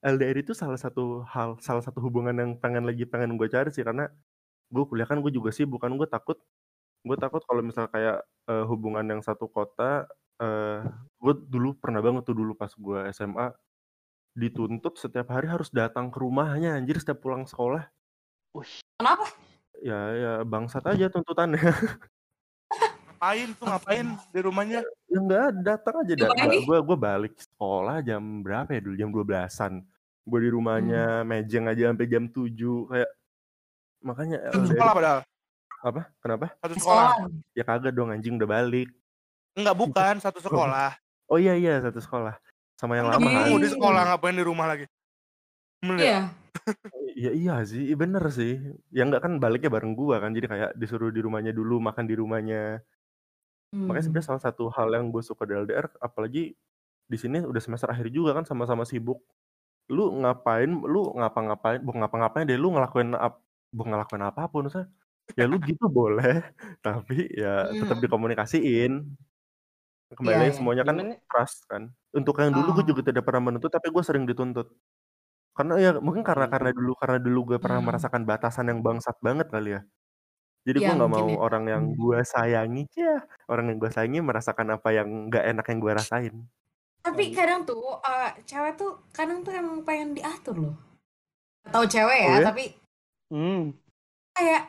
LDR 0.03 0.43
itu 0.43 0.51
salah 0.51 0.75
satu 0.75 1.23
hal 1.23 1.55
salah 1.63 1.79
satu 1.79 2.03
hubungan 2.03 2.35
yang 2.35 2.51
pengen 2.59 2.83
lagi 2.83 3.07
pengen 3.07 3.39
gue 3.39 3.47
cari 3.47 3.71
sih 3.71 3.87
karena 3.87 4.11
gue 4.67 4.83
kuliah 4.83 5.07
kan 5.07 5.23
gue 5.23 5.31
juga 5.31 5.49
sih 5.55 5.63
bukan 5.63 5.95
gue 5.95 6.05
takut 6.05 6.35
gue 7.03 7.17
takut 7.19 7.39
kalau 7.47 7.63
misal 7.63 7.87
kayak 7.87 8.19
eh, 8.47 8.65
hubungan 8.67 9.03
yang 9.07 9.21
satu 9.23 9.47
kota 9.47 10.07
eh 10.43 10.83
gue 11.23 11.33
dulu 11.47 11.79
pernah 11.79 12.03
banget 12.03 12.27
tuh 12.27 12.35
dulu 12.35 12.51
pas 12.51 12.71
gue 12.73 12.99
SMA 13.15 13.47
dituntut 14.33 14.97
setiap 14.97 15.29
hari 15.31 15.45
harus 15.47 15.69
datang 15.71 16.09
ke 16.09 16.17
rumahnya 16.19 16.75
anjir 16.75 16.97
setiap 16.99 17.21
pulang 17.23 17.45
sekolah 17.47 17.85
Ush. 18.57 18.81
Kenapa? 18.99 19.23
ya 19.83 19.99
ya 20.15 20.33
bangsat 20.43 20.83
aja 20.89 21.07
tuntutannya 21.07 21.59
Ngapain 23.23 23.55
tuh 23.55 23.65
ngapain 23.71 24.07
di 24.35 24.39
rumahnya? 24.43 24.79
ya 25.07 25.15
enggak 25.15 25.47
datang 25.63 25.95
aja 26.03 26.11
da- 26.11 26.27
Gimana 26.35 26.51
nih? 26.51 26.63
gue 26.67 26.77
gue 26.83 26.97
balik 26.99 27.33
sekolah 27.39 28.03
jam 28.03 28.19
berapa 28.43 28.67
ya 28.75 28.81
dulu 28.83 28.95
jam 28.99 29.09
12-an 29.15 29.73
gue 30.23 30.39
di 30.39 30.49
rumahnya 30.49 31.03
mejeng 31.21 31.67
aja 31.67 31.89
sampai 31.89 32.07
jam 32.07 32.25
7 32.25 32.47
kayak 32.87 33.09
makanya 33.99 34.37
Satu 34.45 34.57
LDR 34.57 34.71
sekolah 34.71 34.93
padahal. 34.93 35.19
apa 35.83 36.01
kenapa 36.17 36.45
Satu 36.57 36.73
sekolah. 36.77 37.07
Ya 37.51 37.63
kagak 37.63 37.91
dong 37.91 38.09
anjing 38.09 38.35
udah 38.35 38.49
balik 38.49 38.89
Enggak 39.53 39.75
bukan 39.75 40.15
satu 40.17 40.39
sekolah. 40.45 40.95
oh 41.27 41.37
iya 41.37 41.53
iya 41.53 41.79
satu 41.79 41.99
sekolah 41.99 42.35
sama 42.73 42.95
yang 42.95 43.07
lama 43.07 43.23
kan 43.23 43.51
di 43.53 43.69
sekolah 43.69 44.01
ngapain 44.09 44.33
di 44.33 44.43
rumah 44.43 44.67
lagi? 44.67 44.85
Bener 45.79 45.99
ya? 46.03 46.05
Iya. 46.05 46.21
iya 47.13 47.31
iya 47.33 47.55
sih 47.61 47.83
iya 47.85 47.95
bener 47.95 48.23
sih 48.29 48.59
ya 48.89 49.03
enggak 49.03 49.21
kan 49.21 49.37
baliknya 49.37 49.67
bareng 49.67 49.93
gua 49.93 50.17
kan 50.17 50.31
jadi 50.31 50.47
kayak 50.47 50.71
disuruh 50.73 51.09
di 51.09 51.19
rumahnya 51.19 51.51
dulu 51.51 51.79
makan 51.79 52.05
di 52.05 52.15
rumahnya 52.15 52.79
makanya 53.73 53.89
Hmm. 53.89 54.05
sebenarnya 54.05 54.27
salah 54.29 54.43
satu 54.43 54.69
hal 54.69 54.85
yang 54.87 55.09
gue 55.09 55.19
suka 55.19 55.43
dari 55.43 55.65
LDR 55.65 55.89
apalagi 55.97 56.53
di 57.03 57.17
sini 57.17 57.41
udah 57.41 57.57
semester 57.57 57.89
akhir 57.89 58.05
juga 58.07 58.31
kan 58.31 58.45
sama-sama 58.45 58.85
sibuk 58.85 59.17
lu 59.91 60.03
ngapain 60.23 60.69
lu 60.69 61.11
ngapa-ngapain 61.19 61.79
bukan 61.83 61.99
ngapa-ngapain 62.05 62.45
deh 62.47 62.55
lu 62.59 62.71
ngelakuin 62.75 63.13
ap, 63.19 63.43
bukan 63.75 63.89
ngelakuin 63.95 64.23
apa 64.25 64.41
pun 64.51 64.67
saya 64.71 64.87
ya 65.39 65.45
lu 65.49 65.57
gitu 65.69 65.85
boleh 65.91 66.43
tapi 66.85 67.27
ya 67.33 67.71
tetap 67.79 67.97
Hmm. 67.99 68.03
dikomunikasiin 68.03 68.91
kembali 70.13 70.35
Iya, 70.35 70.39
lagi 70.39 70.53
iya. 70.53 70.57
semuanya 70.57 70.83
kan 70.87 70.97
Gimana? 70.99 71.15
trust 71.29 71.65
kan 71.71 71.83
untuk 72.13 72.35
yang 72.41 72.53
dulu 72.55 72.69
gue 72.81 72.85
Oh. 72.85 72.89
juga 72.95 73.01
tidak 73.09 73.23
pernah 73.27 73.43
menuntut 73.51 73.71
tapi 73.73 73.89
gue 73.91 74.03
sering 74.05 74.25
dituntut 74.29 74.69
karena 75.57 75.73
ya 75.81 75.91
mungkin 76.01 76.23
karena 76.25 76.47
Hmm. 76.47 76.53
karena 76.53 76.69
dulu 76.75 76.93
karena 76.99 77.17
dulu 77.21 77.39
gue 77.55 77.59
pernah 77.61 77.79
Hmm. 77.79 77.87
merasakan 77.87 78.23
batasan 78.29 78.67
yang 78.71 78.79
bangsat 78.85 79.17
banget 79.23 79.47
kali 79.53 79.77
ya 79.79 79.81
jadi 80.67 80.79
Iya, 80.79 80.87
gue 80.87 80.93
nggak 80.99 81.11
mau 81.11 81.29
ya. 81.31 81.37
orang 81.41 81.65
yang 81.71 81.83
Hmm. 81.83 81.95
gue 81.97 82.19
sayangi 82.25 82.83
ya 82.97 83.23
orang 83.51 83.65
yang 83.73 83.77
gue 83.83 83.91
sayangi 83.93 84.19
merasakan 84.23 84.67
apa 84.77 84.89
yang 84.95 85.09
nggak 85.31 85.43
enak 85.51 85.65
yang 85.71 85.79
gue 85.83 85.93
rasain 85.95 86.35
Tapi 87.03 87.23
Hmm. 87.29 87.35
kadang 87.35 87.61
tuh 87.67 87.99
eh, 87.99 88.31
cewek 88.47 88.73
tuh 88.79 88.91
kadang 89.11 89.43
tuh 89.43 89.51
emang 89.51 89.83
pengen 89.83 90.15
diatur 90.15 90.55
loh. 90.55 90.75
Atau 91.67 91.83
cewek 91.87 92.19
ya, 92.23 92.27
Oh 92.27 92.39
ya? 92.39 92.45
tapi 92.47 92.63
Hmm. 93.31 93.75
kayak 94.33 94.63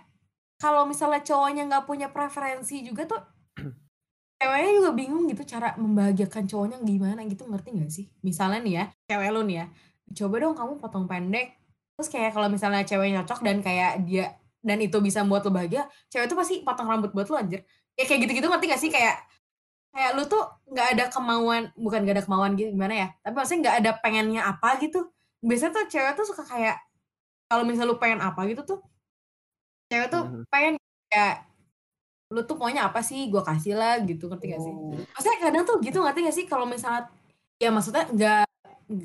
kalau 0.59 0.83
misalnya 0.89 1.21
cowoknya 1.23 1.63
nggak 1.71 1.85
punya 1.87 2.09
preferensi 2.11 2.83
juga 2.83 3.07
tuh 3.07 3.21
ceweknya 4.41 4.73
juga 4.83 4.91
bingung 4.99 5.25
gitu 5.31 5.43
cara 5.47 5.73
membahagiakan 5.79 6.45
cowoknya 6.51 6.79
gimana 6.83 7.21
gitu 7.31 7.47
ngerti 7.47 7.69
nggak 7.79 7.91
sih? 7.93 8.07
Misalnya 8.27 8.59
nih 8.67 8.75
ya, 8.83 8.85
cewek 9.09 9.31
lu 9.35 9.43
nih 9.47 9.57
ya, 9.63 9.67
coba 10.25 10.35
dong 10.43 10.55
kamu 10.59 10.73
potong 10.83 11.07
pendek. 11.11 11.55
Terus 11.95 12.09
kayak 12.11 12.31
kalau 12.35 12.49
misalnya 12.51 12.83
cewek 12.83 13.15
cocok 13.23 13.41
dan 13.47 13.57
kayak 13.63 14.03
dia 14.07 14.35
dan 14.65 14.79
itu 14.81 14.99
bisa 14.99 15.23
membuat 15.23 15.45
lo 15.47 15.53
bahagia, 15.55 15.87
cewek 16.11 16.27
tuh 16.27 16.39
pasti 16.41 16.55
potong 16.67 16.89
rambut 16.91 17.11
buat 17.15 17.29
lo 17.31 17.37
anjir. 17.39 17.63
Ya 17.95 18.05
kayak 18.09 18.27
gitu-gitu 18.27 18.47
ngerti 18.51 18.67
gak 18.73 18.81
sih 18.83 18.91
kayak 18.91 19.23
kayak 19.95 20.11
lu 20.13 20.27
tuh 20.27 20.43
nggak 20.67 20.87
ada 20.99 21.05
kemauan, 21.09 21.71
bukan 21.79 22.03
nggak 22.03 22.15
ada 22.19 22.25
kemauan 22.27 22.53
gitu 22.55 22.75
gimana 22.75 22.95
ya? 22.95 23.09
Tapi 23.23 23.35
maksudnya 23.35 23.61
nggak 23.63 23.77
ada 23.79 23.91
pengennya 24.03 24.43
apa 24.45 24.69
gitu. 24.79 25.07
Biasanya 25.39 25.73
tuh 25.73 25.85
cewek 25.87 26.13
tuh 26.15 26.27
suka 26.27 26.43
kayak 26.43 26.77
kalau 27.45 27.63
misalnya 27.63 27.95
lu 27.95 27.99
pengen 27.99 28.19
apa 28.19 28.41
gitu 28.45 28.63
tuh 28.65 28.81
cewek 29.87 30.09
tuh 30.09 30.23
Mhm. 30.25 30.43
pengen 30.49 30.75
kayak 31.07 31.45
lu 32.33 32.41
tuh 32.43 32.57
pokoknya 32.57 32.89
apa 32.89 32.99
sih 32.99 33.29
gue 33.29 33.39
kasih 33.39 33.77
lah 33.77 34.01
gitu 34.01 34.27
ngerti 34.27 34.47
gak 34.51 34.59
sih 34.59 34.73
maksudnya 35.07 35.39
kadang 35.39 35.63
tuh 35.63 35.77
gitu 35.79 36.03
ngerti 36.03 36.21
gak 36.25 36.35
sih 36.35 36.45
kalau 36.49 36.67
misalnya 36.67 37.07
ya 37.61 37.69
maksudnya 37.71 38.09
nggak 38.11 38.43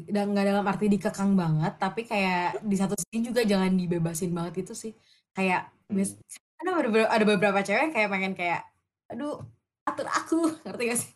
nggak 0.09 0.45
dalam 0.49 0.65
arti 0.65 0.87
dikekang 0.87 1.35
banget 1.35 1.75
tapi 1.77 2.03
kayak 2.03 2.63
di 2.63 2.73
satu 2.73 2.95
sisi 2.95 3.21
juga 3.21 3.43
jangan 3.43 3.69
dibebasin 3.69 4.31
banget 4.33 4.63
itu 4.65 4.73
sih 4.73 4.91
kayak 5.31 5.67
bias- 5.85 6.17
ada 6.57 6.71
beberapa, 6.73 7.07
ada 7.07 7.25
beberapa 7.27 7.59
cewek 7.61 7.81
yang 7.83 7.93
kayak 7.93 8.09
pengen 8.09 8.33
kayak 8.33 8.61
aduh 9.07 9.43
atur 9.89 10.07
aku 10.07 10.37
ngerti 10.63 10.83
gak 10.85 10.99
sih 10.99 11.11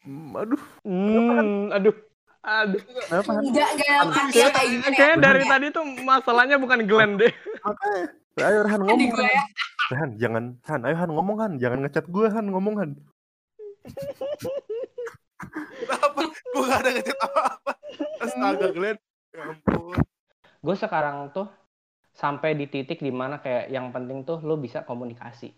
Hmm, 0.00 0.32
aduh 0.32 0.62
Hmm, 0.80 1.68
aduh. 1.70 1.92
Aduh. 2.40 2.80
kenapa 3.04 3.30
Han? 3.30 3.42
nggak 3.44 3.68
nggak 3.70 3.88
dalam 3.90 4.08
arti 4.10 4.38
yang 4.38 4.48
kayak 4.48 4.68
gimana 4.70 4.86
ya 4.86 4.96
Kayaknya 4.96 5.18
dari 5.20 5.40
Kayak 5.40 5.52
tadi 5.52 5.66
tuh 5.70 5.84
masalahnya 6.00 6.56
bukan 6.56 6.80
Glenn 6.82 7.12
deh. 7.16 7.32
makanya 7.60 8.02
ayo 8.40 8.60
Han 8.64 8.80
ngomong 8.80 9.08
gue 9.10 9.20
Han. 9.20 9.28
ya 9.28 9.44
Han 9.92 10.10
jangan 10.16 10.44
Han 10.64 10.80
ayo 10.82 10.96
Han 10.96 11.10
ngomong 11.10 11.36
Han 11.38 11.52
jangan 11.56 11.78
ngechat 11.82 12.06
gue 12.06 12.26
Han 12.26 12.46
ngomong 12.48 12.74
Han 12.76 12.90
Kenapa? 15.80 16.20
Gue 16.26 16.64
gak 16.64 16.80
ada 16.80 16.90
ngechat 16.92 17.18
apa-apa. 17.18 17.72
Astaga 18.20 18.66
Glenn. 18.70 18.96
Ya 19.30 19.44
ampun. 19.46 19.94
gue 20.60 20.76
sekarang 20.76 21.30
tuh 21.30 21.48
sampai 22.12 22.52
di 22.52 22.66
titik 22.66 22.98
di 22.98 23.08
mana 23.08 23.38
kayak 23.38 23.68
yang 23.68 23.88
penting 23.90 24.22
tuh 24.22 24.38
lo 24.38 24.54
bisa 24.54 24.82
komunikasi 24.82 25.54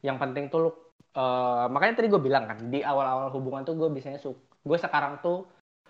yang 0.00 0.16
penting 0.16 0.48
tuh 0.48 0.58
lo 0.58 0.70
uh, 1.16 1.66
makanya 1.68 2.02
tadi 2.02 2.08
gue 2.08 2.22
bilang 2.22 2.44
kan 2.48 2.58
di 2.70 2.80
awal-awal 2.80 3.28
hubungan 3.34 3.62
tuh 3.66 3.74
gue 3.76 3.88
biasanya 3.90 4.20
suka 4.22 4.40
gue 4.62 4.78
sekarang 4.78 5.18
tuh 5.18 5.46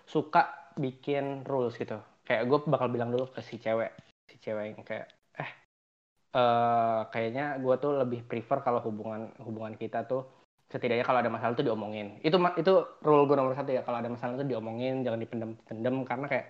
suka 0.09 0.73
bikin 0.75 1.45
rules 1.45 1.77
gitu. 1.77 2.01
Kayak 2.25 2.49
gue 2.49 2.59
bakal 2.65 2.87
bilang 2.89 3.13
dulu 3.13 3.29
ke 3.29 3.45
si 3.45 3.61
cewek 3.61 3.93
si 4.31 4.41
cewek 4.41 4.73
yang 4.73 4.81
kayak 4.81 5.07
eh 5.37 5.51
uh, 6.33 7.05
kayaknya 7.13 7.61
gue 7.61 7.75
tuh 7.77 8.01
lebih 8.01 8.25
prefer 8.25 8.65
kalau 8.65 8.81
hubungan 8.81 9.29
hubungan 9.45 9.77
kita 9.77 10.07
tuh 10.09 10.25
setidaknya 10.71 11.05
kalau 11.05 11.21
ada 11.21 11.29
masalah 11.29 11.53
tuh 11.53 11.65
diomongin. 11.67 12.17
Itu 12.25 12.41
itu 12.57 12.73
rule 13.05 13.29
gue 13.29 13.37
nomor 13.37 13.53
satu 13.53 13.69
ya 13.69 13.85
kalau 13.85 14.01
ada 14.01 14.09
masalah 14.09 14.41
tuh 14.41 14.47
diomongin 14.49 15.05
jangan 15.05 15.21
dipendem-pendem 15.21 15.95
karena 16.07 16.25
kayak 16.25 16.47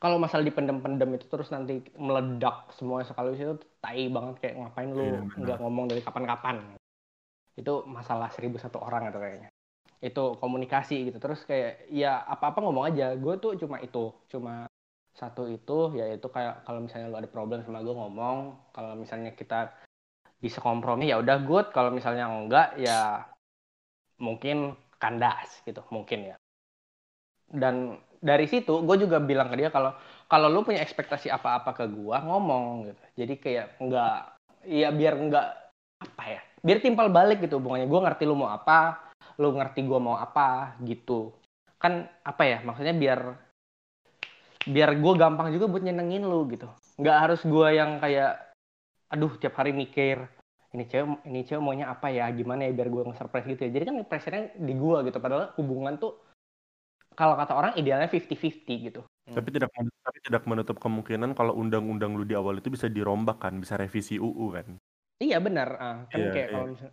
kalau 0.00 0.16
masalah 0.20 0.44
dipendem-pendem 0.44 1.16
itu 1.16 1.26
terus 1.28 1.48
nanti 1.48 1.80
meledak 1.96 2.68
semua 2.76 3.04
sekali 3.04 3.36
itu 3.36 3.56
tai 3.80 4.08
banget 4.08 4.34
kayak 4.40 4.54
ngapain 4.60 4.90
lu 4.92 5.04
iya, 5.04 5.20
nggak 5.40 5.58
ngomong 5.60 5.86
dari 5.88 6.00
kapan-kapan 6.04 6.56
itu 7.54 7.86
masalah 7.86 8.30
seribu 8.34 8.58
satu 8.58 8.82
orang 8.82 9.10
itu 9.10 9.18
kayaknya. 9.18 9.50
Itu 10.02 10.36
komunikasi 10.42 11.10
gitu. 11.10 11.18
Terus 11.22 11.46
kayak 11.46 11.88
ya 11.90 12.22
apa-apa 12.26 12.60
ngomong 12.60 12.90
aja. 12.90 13.14
Gue 13.14 13.38
tuh 13.38 13.54
cuma 13.56 13.78
itu 13.80 14.10
cuma 14.28 14.66
satu 15.14 15.46
itu 15.46 15.94
yaitu 15.94 16.26
kayak 16.26 16.66
kalau 16.66 16.82
misalnya 16.82 17.06
lu 17.06 17.18
ada 17.18 17.30
problem 17.30 17.62
sama 17.62 17.80
gue 17.80 17.94
ngomong. 17.94 18.58
Kalau 18.74 18.98
misalnya 18.98 19.32
kita 19.32 19.70
bisa 20.42 20.58
kompromi 20.58 21.08
ya 21.08 21.22
udah 21.22 21.36
good. 21.46 21.70
Kalau 21.70 21.94
misalnya 21.94 22.26
enggak 22.26 22.74
ya 22.76 23.22
mungkin 24.18 24.74
kandas 24.98 25.62
gitu 25.62 25.80
mungkin 25.94 26.34
ya. 26.34 26.36
Dan 27.54 28.02
dari 28.18 28.50
situ 28.50 28.82
gue 28.82 28.96
juga 28.98 29.22
bilang 29.22 29.46
ke 29.52 29.56
dia 29.62 29.70
kalau 29.70 29.94
kalau 30.26 30.50
lu 30.50 30.66
punya 30.66 30.82
ekspektasi 30.82 31.30
apa-apa 31.30 31.70
ke 31.76 31.84
gue 31.86 32.16
ngomong 32.18 32.90
gitu. 32.90 33.02
Jadi 33.24 33.34
kayak 33.38 33.66
nggak 33.78 34.16
ya 34.68 34.88
biar 34.90 35.14
nggak 35.16 35.48
apa 36.02 36.24
ya 36.26 36.42
biar 36.64 36.80
timpal 36.80 37.12
balik 37.12 37.44
gitu 37.44 37.60
hubungannya 37.60 37.84
gue 37.84 38.00
ngerti 38.00 38.24
lu 38.24 38.34
mau 38.40 38.48
apa 38.48 39.12
lu 39.36 39.52
ngerti 39.52 39.84
gue 39.84 40.00
mau 40.00 40.16
apa 40.16 40.80
gitu 40.80 41.36
kan 41.76 42.08
apa 42.24 42.42
ya 42.48 42.58
maksudnya 42.64 42.96
biar 42.96 43.20
biar 44.64 44.90
gue 44.96 45.12
gampang 45.20 45.52
juga 45.52 45.68
buat 45.68 45.84
nyenengin 45.84 46.24
lu 46.24 46.48
gitu 46.48 46.64
nggak 46.96 47.18
harus 47.20 47.40
gue 47.44 47.68
yang 47.76 48.00
kayak 48.00 48.56
aduh 49.12 49.36
tiap 49.36 49.60
hari 49.60 49.76
mikir 49.76 50.24
ini 50.72 50.88
cewek 50.88 51.20
ini 51.28 51.44
cewek 51.44 51.62
maunya 51.62 51.92
apa 51.92 52.08
ya 52.08 52.26
gimana 52.32 52.66
ya 52.66 52.72
biar 52.72 52.88
gue 52.88 53.02
nge-surprise 53.12 53.46
gitu 53.46 53.60
ya 53.68 53.70
jadi 53.76 53.84
kan 53.92 53.96
pressure 54.08 54.56
di 54.56 54.74
gue 54.74 54.98
gitu 55.06 55.18
padahal 55.20 55.52
hubungan 55.60 56.00
tuh 56.00 56.16
kalau 57.14 57.38
kata 57.38 57.54
orang 57.54 57.72
idealnya 57.78 58.10
50-50 58.10 58.88
gitu. 58.90 59.00
Hmm. 59.06 59.34
Tapi 59.38 59.48
tidak 59.54 59.70
tapi 59.78 60.18
tidak 60.20 60.42
menutup 60.50 60.76
kemungkinan 60.82 61.32
kalau 61.38 61.54
undang-undang 61.54 62.18
lu 62.18 62.26
di 62.26 62.34
awal 62.34 62.58
itu 62.58 62.68
bisa 62.74 62.90
dirombak 62.90 63.40
kan, 63.40 63.56
bisa 63.62 63.78
revisi 63.78 64.18
UU 64.18 64.46
kan. 64.50 64.68
Iya 65.22 65.38
benar, 65.38 65.68
uh, 65.78 65.98
kan 66.10 66.20
yeah, 66.20 66.32
kayak 66.34 66.48
yeah. 66.48 66.52
kalau 66.52 66.66
misalnya 66.70 66.92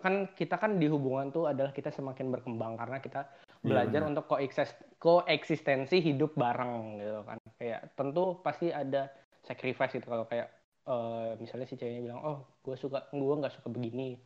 kan 0.00 0.14
kita 0.32 0.56
kan 0.56 0.72
di 0.80 0.86
hubungan 0.88 1.28
tuh 1.28 1.50
adalah 1.50 1.70
kita 1.70 1.92
semakin 1.92 2.32
berkembang 2.32 2.80
karena 2.80 2.98
kita 3.02 3.28
iya, 3.28 3.62
belajar 3.62 4.00
yeah, 4.02 4.10
untuk 4.10 4.24
koeksist 4.30 4.74
koeksistensi 5.02 6.00
hidup 6.00 6.32
bareng 6.38 7.02
gitu 7.02 7.20
kan. 7.26 7.38
Kayak 7.60 7.80
tentu 7.98 8.40
pasti 8.40 8.72
ada 8.72 9.10
sacrifice 9.44 9.98
gitu 9.98 10.06
kalau 10.08 10.24
kayak 10.24 10.48
uh, 10.88 11.36
misalnya 11.36 11.66
si 11.68 11.76
ceweknya 11.76 12.06
bilang, 12.06 12.20
"Oh, 12.22 12.38
gue 12.64 12.74
suka 12.78 13.10
gue 13.12 13.34
nggak 13.36 13.54
suka 13.60 13.68
begini." 13.68 14.16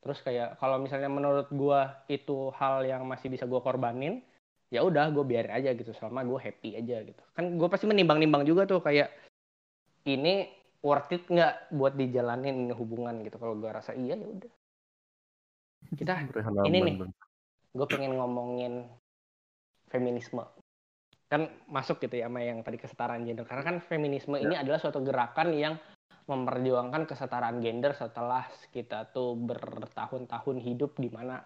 Terus 0.00 0.18
kayak 0.20 0.60
kalau 0.60 0.80
misalnya 0.80 1.08
menurut 1.08 1.48
gue 1.48 1.80
itu 2.12 2.52
hal 2.56 2.84
yang 2.84 3.04
masih 3.08 3.32
bisa 3.32 3.44
gue 3.48 3.60
korbanin, 3.60 4.24
ya 4.70 4.86
udah 4.86 5.10
gue 5.10 5.24
biarin 5.26 5.50
aja 5.50 5.74
gitu 5.74 5.90
selama 5.90 6.22
gue 6.22 6.38
happy 6.38 6.78
aja 6.78 7.02
gitu 7.02 7.22
kan 7.34 7.58
gue 7.58 7.68
pasti 7.68 7.90
menimbang-nimbang 7.90 8.46
juga 8.46 8.70
tuh 8.70 8.78
kayak 8.78 9.10
ini 10.06 10.46
worth 10.80 11.12
it 11.12 11.24
nggak 11.28 11.72
buat 11.72 11.94
dijalanin 11.96 12.68
ini 12.68 12.74
hubungan 12.74 13.20
gitu 13.24 13.36
kalau 13.36 13.56
gue 13.56 13.70
rasa 13.70 13.92
iya 13.96 14.16
ya 14.16 14.28
udah 14.28 14.52
kita 15.96 16.12
ini 16.68 16.78
nih 16.84 16.94
gue 17.70 17.86
pengen 17.86 18.16
ngomongin 18.16 18.88
feminisme 19.88 20.44
kan 21.30 21.46
masuk 21.70 22.02
gitu 22.02 22.18
ya 22.18 22.26
sama 22.26 22.42
yang 22.42 22.60
tadi 22.66 22.76
kesetaraan 22.80 23.22
gender 23.22 23.46
karena 23.46 23.62
kan 23.62 23.76
feminisme 23.78 24.34
ya. 24.34 24.42
ini 24.50 24.54
adalah 24.58 24.82
suatu 24.82 24.98
gerakan 24.98 25.54
yang 25.54 25.78
memperjuangkan 26.26 27.06
kesetaraan 27.06 27.62
gender 27.62 27.94
setelah 27.94 28.46
kita 28.74 29.10
tuh 29.14 29.34
bertahun-tahun 29.34 30.56
hidup 30.62 30.98
di 30.98 31.10
mana 31.10 31.42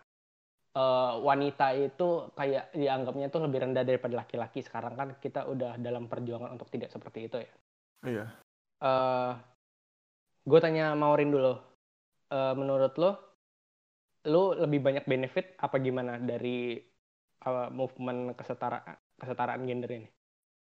uh, 0.77 1.17
wanita 1.25 1.73
itu 1.79 2.29
kayak 2.37 2.75
dianggapnya 2.77 3.33
tuh 3.33 3.49
lebih 3.49 3.65
rendah 3.65 3.85
daripada 3.87 4.21
laki-laki. 4.21 4.61
Sekarang 4.61 4.93
kan 4.93 5.09
kita 5.17 5.49
udah 5.49 5.81
dalam 5.81 6.11
perjuangan 6.11 6.53
untuk 6.53 6.69
tidak 6.69 6.93
seperti 6.93 7.33
itu 7.33 7.37
ya. 7.41 7.53
Iya. 8.05 8.27
Uh, 8.85 9.33
gue 10.45 10.59
tanya 10.61 10.93
Maurin 10.93 11.33
dulu. 11.33 11.57
Uh, 12.29 12.53
menurut 12.53 12.93
lo, 13.01 13.11
lo 14.29 14.53
lebih 14.53 14.85
banyak 14.85 15.09
benefit 15.09 15.57
apa 15.57 15.81
gimana 15.81 16.21
dari 16.21 16.77
uh, 17.49 17.73
movement 17.73 18.37
kesetara 18.37 18.85
kesetaraan 19.17 19.65
gender 19.65 19.89
ini? 19.89 20.09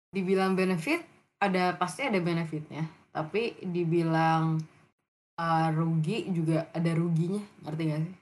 Dibilang 0.08 0.56
benefit, 0.56 1.04
ada 1.44 1.76
pasti 1.76 2.08
ada 2.08 2.16
benefitnya. 2.16 2.88
Tapi 3.12 3.60
dibilang 3.60 4.56
uh, 5.36 5.68
rugi 5.76 6.32
juga 6.32 6.72
ada 6.72 6.90
ruginya, 6.96 7.44
ngerti 7.68 7.82
gak 7.92 8.00
sih? 8.00 8.14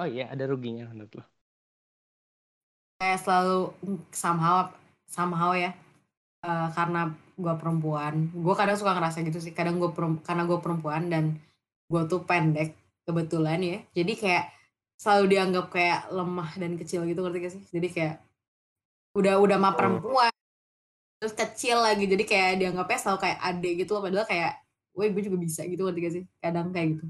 Oh 0.00 0.08
iya, 0.08 0.32
ada 0.32 0.48
ruginya 0.48 0.88
menurut 0.88 1.20
lo 1.20 1.24
kayak 3.00 3.16
selalu 3.24 3.72
somehow 4.12 4.68
somehow 5.08 5.56
ya 5.56 5.72
uh, 6.44 6.68
karena 6.76 7.16
gue 7.40 7.54
perempuan. 7.56 8.28
Gue 8.30 8.54
kadang 8.54 8.76
suka 8.76 8.92
ngerasa 8.92 9.24
gitu 9.24 9.40
sih. 9.40 9.56
Kadang 9.56 9.80
gue 9.80 9.90
karena 10.22 10.44
gue 10.44 10.58
perempuan 10.60 11.08
dan 11.08 11.40
gue 11.90 12.02
tuh 12.06 12.22
pendek 12.28 12.76
kebetulan 13.08 13.58
ya. 13.64 13.78
Jadi 13.96 14.12
kayak 14.14 14.44
selalu 15.00 15.24
dianggap 15.32 15.66
kayak 15.72 16.12
lemah 16.12 16.50
dan 16.60 16.76
kecil 16.76 17.08
gitu 17.08 17.24
ngerti 17.24 17.38
gak 17.40 17.52
sih? 17.56 17.64
Jadi 17.72 17.88
kayak 17.88 18.14
udah 19.16 19.34
udah 19.40 19.56
mah 19.58 19.72
oh. 19.72 19.76
perempuan 19.76 20.32
terus 21.18 21.34
kecil 21.34 21.80
lagi. 21.80 22.04
Jadi 22.04 22.24
kayak 22.28 22.60
dianggapnya 22.60 22.98
selalu 23.00 23.18
kayak 23.24 23.38
adik 23.40 23.74
gitu 23.82 23.90
loh. 23.96 24.02
Padahal 24.04 24.28
kayak 24.28 24.52
woi 24.92 25.08
gue 25.10 25.22
juga 25.24 25.38
bisa 25.40 25.64
gitu 25.64 25.82
ngerti 25.88 26.00
gak 26.04 26.14
sih? 26.14 26.24
Kadang 26.38 26.70
kayak 26.70 26.88
gitu. 27.00 27.06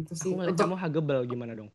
Itu 0.00 0.12
sih. 0.16 0.32
aku 0.32 0.56
Untuk... 0.56 0.64
kamu 0.64 0.76
hagebel 0.80 1.20
gimana 1.28 1.52
dong? 1.52 1.70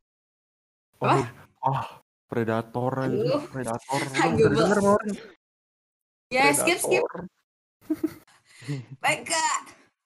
Oh, 1.03 1.23
oh 1.67 1.83
Predator 2.25 2.91
aja, 3.05 3.37
Predator. 3.53 4.01
denger 4.57 4.79
Ya, 6.33 6.49
skip 6.57 6.81
skip. 6.81 7.05
Baik 9.03 9.31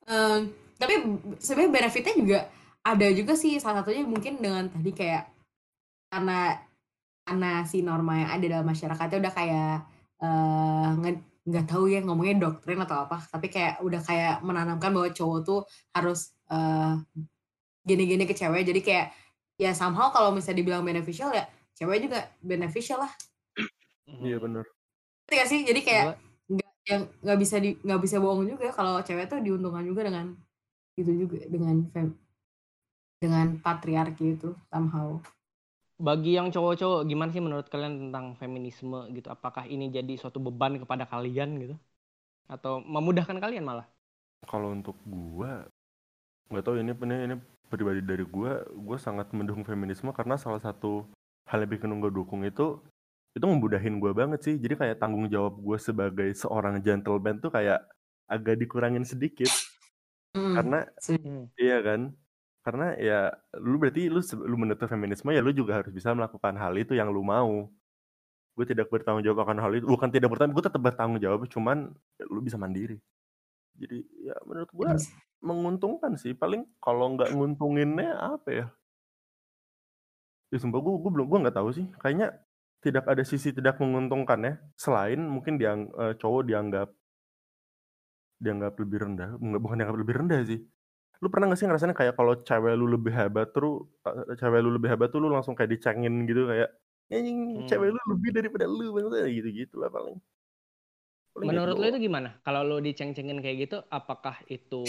Um, 0.10 0.50
tapi 0.82 1.06
sebenarnya 1.38 1.70
benefitnya 1.70 2.16
juga 2.18 2.40
ada 2.82 3.08
juga 3.14 3.38
sih. 3.38 3.62
Salah 3.62 3.86
satunya 3.86 4.02
mungkin 4.02 4.42
dengan 4.42 4.66
tadi 4.66 4.90
kayak 4.90 5.30
karena 6.10 6.58
karena 7.30 7.62
si 7.70 7.86
norma 7.86 8.18
yang 8.18 8.30
ada 8.34 8.46
dalam 8.58 8.66
masyarakatnya 8.66 9.22
udah 9.22 9.34
kayak 9.38 9.86
uh, 10.26 10.90
nggak 11.46 11.66
tahu 11.70 11.94
ya 11.94 12.02
ngomongnya 12.02 12.42
doktrin 12.42 12.82
atau 12.82 13.06
apa. 13.06 13.22
Tapi 13.22 13.54
kayak 13.54 13.86
udah 13.86 14.02
kayak 14.02 14.42
menanamkan 14.42 14.90
bahwa 14.90 15.14
cowok 15.14 15.40
tuh 15.46 15.62
harus 15.94 16.34
uh, 16.50 16.98
gini-gini 17.86 18.26
ke 18.26 18.34
cewek. 18.34 18.66
Jadi 18.66 18.82
kayak 18.82 19.14
ya 19.62 19.78
somehow 19.78 20.10
kalau 20.10 20.34
misalnya 20.34 20.66
dibilang 20.66 20.82
beneficial 20.82 21.30
ya 21.30 21.46
cewek 21.78 22.10
juga 22.10 22.34
beneficial 22.42 23.06
lah. 23.06 23.14
Iya 24.10 24.42
benar 24.42 24.66
Iya 25.30 25.46
sih? 25.46 25.62
Jadi 25.62 25.86
kayak 25.86 26.18
yang 26.90 27.06
nggak 27.22 27.40
bisa 27.40 27.56
di 27.62 27.78
nggak 27.86 28.02
bisa 28.02 28.18
bohong 28.18 28.50
juga 28.50 28.74
kalau 28.74 28.98
cewek 29.06 29.30
tuh 29.30 29.38
diuntungkan 29.40 29.86
juga 29.86 30.10
dengan 30.10 30.34
itu 30.98 31.12
juga 31.14 31.38
dengan 31.46 31.86
fem, 31.94 32.12
dengan 33.22 33.56
patriarki 33.62 34.36
itu 34.36 34.52
somehow. 34.68 35.22
Bagi 36.00 36.40
yang 36.40 36.50
cowok-cowok 36.50 37.06
gimana 37.06 37.30
sih 37.30 37.44
menurut 37.44 37.68
kalian 37.68 38.10
tentang 38.10 38.34
feminisme 38.40 39.06
gitu? 39.14 39.28
Apakah 39.30 39.68
ini 39.68 39.92
jadi 39.92 40.16
suatu 40.18 40.40
beban 40.40 40.80
kepada 40.80 41.06
kalian 41.06 41.60
gitu? 41.60 41.76
Atau 42.50 42.82
memudahkan 42.82 43.38
kalian 43.38 43.64
malah? 43.68 43.88
Kalau 44.48 44.74
untuk 44.74 44.96
gua 45.06 45.68
nggak 46.50 46.64
tahu 46.66 46.82
ini 46.82 46.92
ini 46.96 47.16
ini 47.30 47.36
pribadi 47.70 48.02
dari 48.02 48.26
gua 48.26 48.64
gua 48.74 48.98
sangat 48.98 49.30
mendukung 49.36 49.62
feminisme 49.68 50.10
karena 50.16 50.40
salah 50.40 50.64
satu 50.64 51.06
hal 51.50 51.66
yang 51.66 51.72
bikin 51.74 51.98
gue 51.98 52.12
dukung 52.14 52.46
itu 52.46 52.78
itu 53.40 53.46
ngemudahin 53.48 54.04
gue 54.04 54.12
banget 54.12 54.40
sih 54.44 54.56
jadi 54.60 54.76
kayak 54.76 54.98
tanggung 55.00 55.32
jawab 55.32 55.56
gue 55.56 55.78
sebagai 55.80 56.30
seorang 56.36 56.84
gentleman 56.84 57.40
tuh 57.40 57.50
kayak 57.50 57.80
agak 58.28 58.60
dikurangin 58.60 59.08
sedikit 59.08 59.48
mm. 60.36 60.54
karena 60.60 60.80
mm. 61.08 61.56
iya 61.56 61.80
kan 61.80 62.12
karena 62.60 62.88
ya 63.00 63.20
lu 63.64 63.80
berarti 63.80 64.12
lu 64.12 64.20
lu 64.44 64.56
menutup 64.60 64.92
feminisme 64.92 65.32
ya 65.32 65.40
lu 65.40 65.56
juga 65.56 65.80
harus 65.80 65.96
bisa 65.96 66.12
melakukan 66.12 66.54
hal 66.60 66.76
itu 66.76 66.94
yang 66.94 67.08
lu 67.08 67.24
mau 67.24 67.72
gue 68.60 68.66
tidak 68.68 68.92
bertanggung 68.92 69.24
jawab 69.24 69.48
akan 69.48 69.64
hal 69.64 69.72
itu 69.72 69.88
bukan 69.88 70.12
tidak 70.12 70.30
bertanggung 70.36 70.60
gue 70.60 70.66
tetap 70.68 70.84
bertanggung 70.84 71.24
jawab 71.24 71.48
cuman 71.48 71.96
ya, 72.20 72.28
lu 72.28 72.44
bisa 72.44 72.60
mandiri 72.60 73.00
jadi 73.80 74.04
ya 74.20 74.36
menurut 74.44 74.70
gue 74.76 74.90
yes. 74.92 75.08
menguntungkan 75.40 76.20
sih 76.20 76.36
paling 76.36 76.68
kalau 76.84 77.16
nggak 77.16 77.32
nguntunginnya 77.32 78.20
apa 78.20 78.50
ya 78.52 78.68
Ya 80.50 80.58
sumpah 80.58 80.82
gue 80.82 80.94
gue 80.98 81.12
belum 81.14 81.28
gue 81.30 81.40
nggak 81.46 81.58
tahu 81.62 81.70
sih. 81.70 81.86
Kayaknya 82.02 82.34
tidak 82.80 83.04
ada 83.08 83.24
sisi 83.28 83.52
tidak 83.52 83.78
menguntungkan 83.84 84.40
ya. 84.44 84.54
Selain 84.80 85.20
mungkin 85.20 85.60
dia 85.60 85.76
uh, 85.76 86.16
cowok 86.16 86.48
dianggap 86.48 86.90
dianggap 88.40 88.74
lebih 88.80 88.98
rendah 89.04 89.36
nggak 89.36 89.62
bukan 89.62 89.76
dianggap 89.84 90.00
lebih 90.00 90.16
rendah 90.24 90.40
sih 90.48 90.60
lu 91.20 91.28
pernah 91.28 91.52
gak 91.52 91.60
sih 91.60 91.68
ngerasain 91.68 91.92
kayak 91.92 92.16
kalau 92.16 92.40
cewek 92.40 92.74
lu 92.80 92.88
lebih 92.88 93.12
hebat 93.12 93.52
tuh 93.52 93.92
eh, 94.08 94.40
cewek 94.40 94.64
lu 94.64 94.72
lebih 94.72 94.96
hebat 94.96 95.12
tuh 95.12 95.20
lu 95.20 95.28
langsung 95.28 95.52
kayak 95.52 95.76
dicengin 95.76 96.24
gitu 96.24 96.48
kayak 96.48 96.72
anjing 97.12 97.60
Hmm. 97.60 97.68
cewek 97.68 97.92
lu 97.92 98.00
lebih 98.16 98.30
daripada 98.32 98.64
lu 98.64 98.96
bang 98.96 99.28
gitu 99.28 99.50
gitu 99.52 99.76
lah 99.84 99.92
paling 99.92 100.16
Paling 101.36 101.46
gitu 101.46 101.60
Menurut 101.62 101.76
lu 101.78 101.86
itu 101.94 102.00
gimana? 102.10 102.30
Kalau 102.42 102.66
lu 102.66 102.82
diceng-cengin 102.82 103.38
kayak 103.38 103.58
gitu, 103.70 103.78
apakah 103.94 104.42
itu 104.50 104.82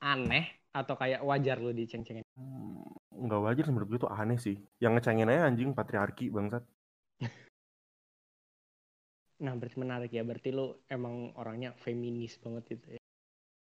aneh 0.00 0.64
atau 0.72 0.96
kayak 0.96 1.20
wajar 1.20 1.60
lu 1.60 1.70
diceng-cengin? 1.76 2.24
Hmm, 2.32 2.80
nggak 3.12 3.40
wajar 3.44 3.64
menurut 3.68 3.86
gue 3.92 3.98
itu 4.00 4.08
aneh 4.08 4.38
sih 4.40 4.56
yang 4.80 4.96
ngecengin 4.96 5.28
aja 5.28 5.46
anjing 5.46 5.76
patriarki 5.76 6.32
bangsat 6.32 6.64
Nah, 9.42 9.52
berarti 9.58 9.76
menarik 9.76 10.10
ya. 10.10 10.22
Berarti 10.22 10.54
lu 10.54 10.78
emang 10.86 11.34
orangnya 11.34 11.74
feminis 11.80 12.38
banget 12.38 12.78
gitu 12.78 12.86
ya. 12.94 13.00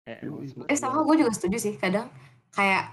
Kayak 0.04 0.20
Eh 0.70 0.78
sama 0.78 1.02
gue 1.02 1.16
juga 1.18 1.32
setuju 1.32 1.58
sih 1.58 1.74
kadang 1.80 2.12
kayak 2.52 2.92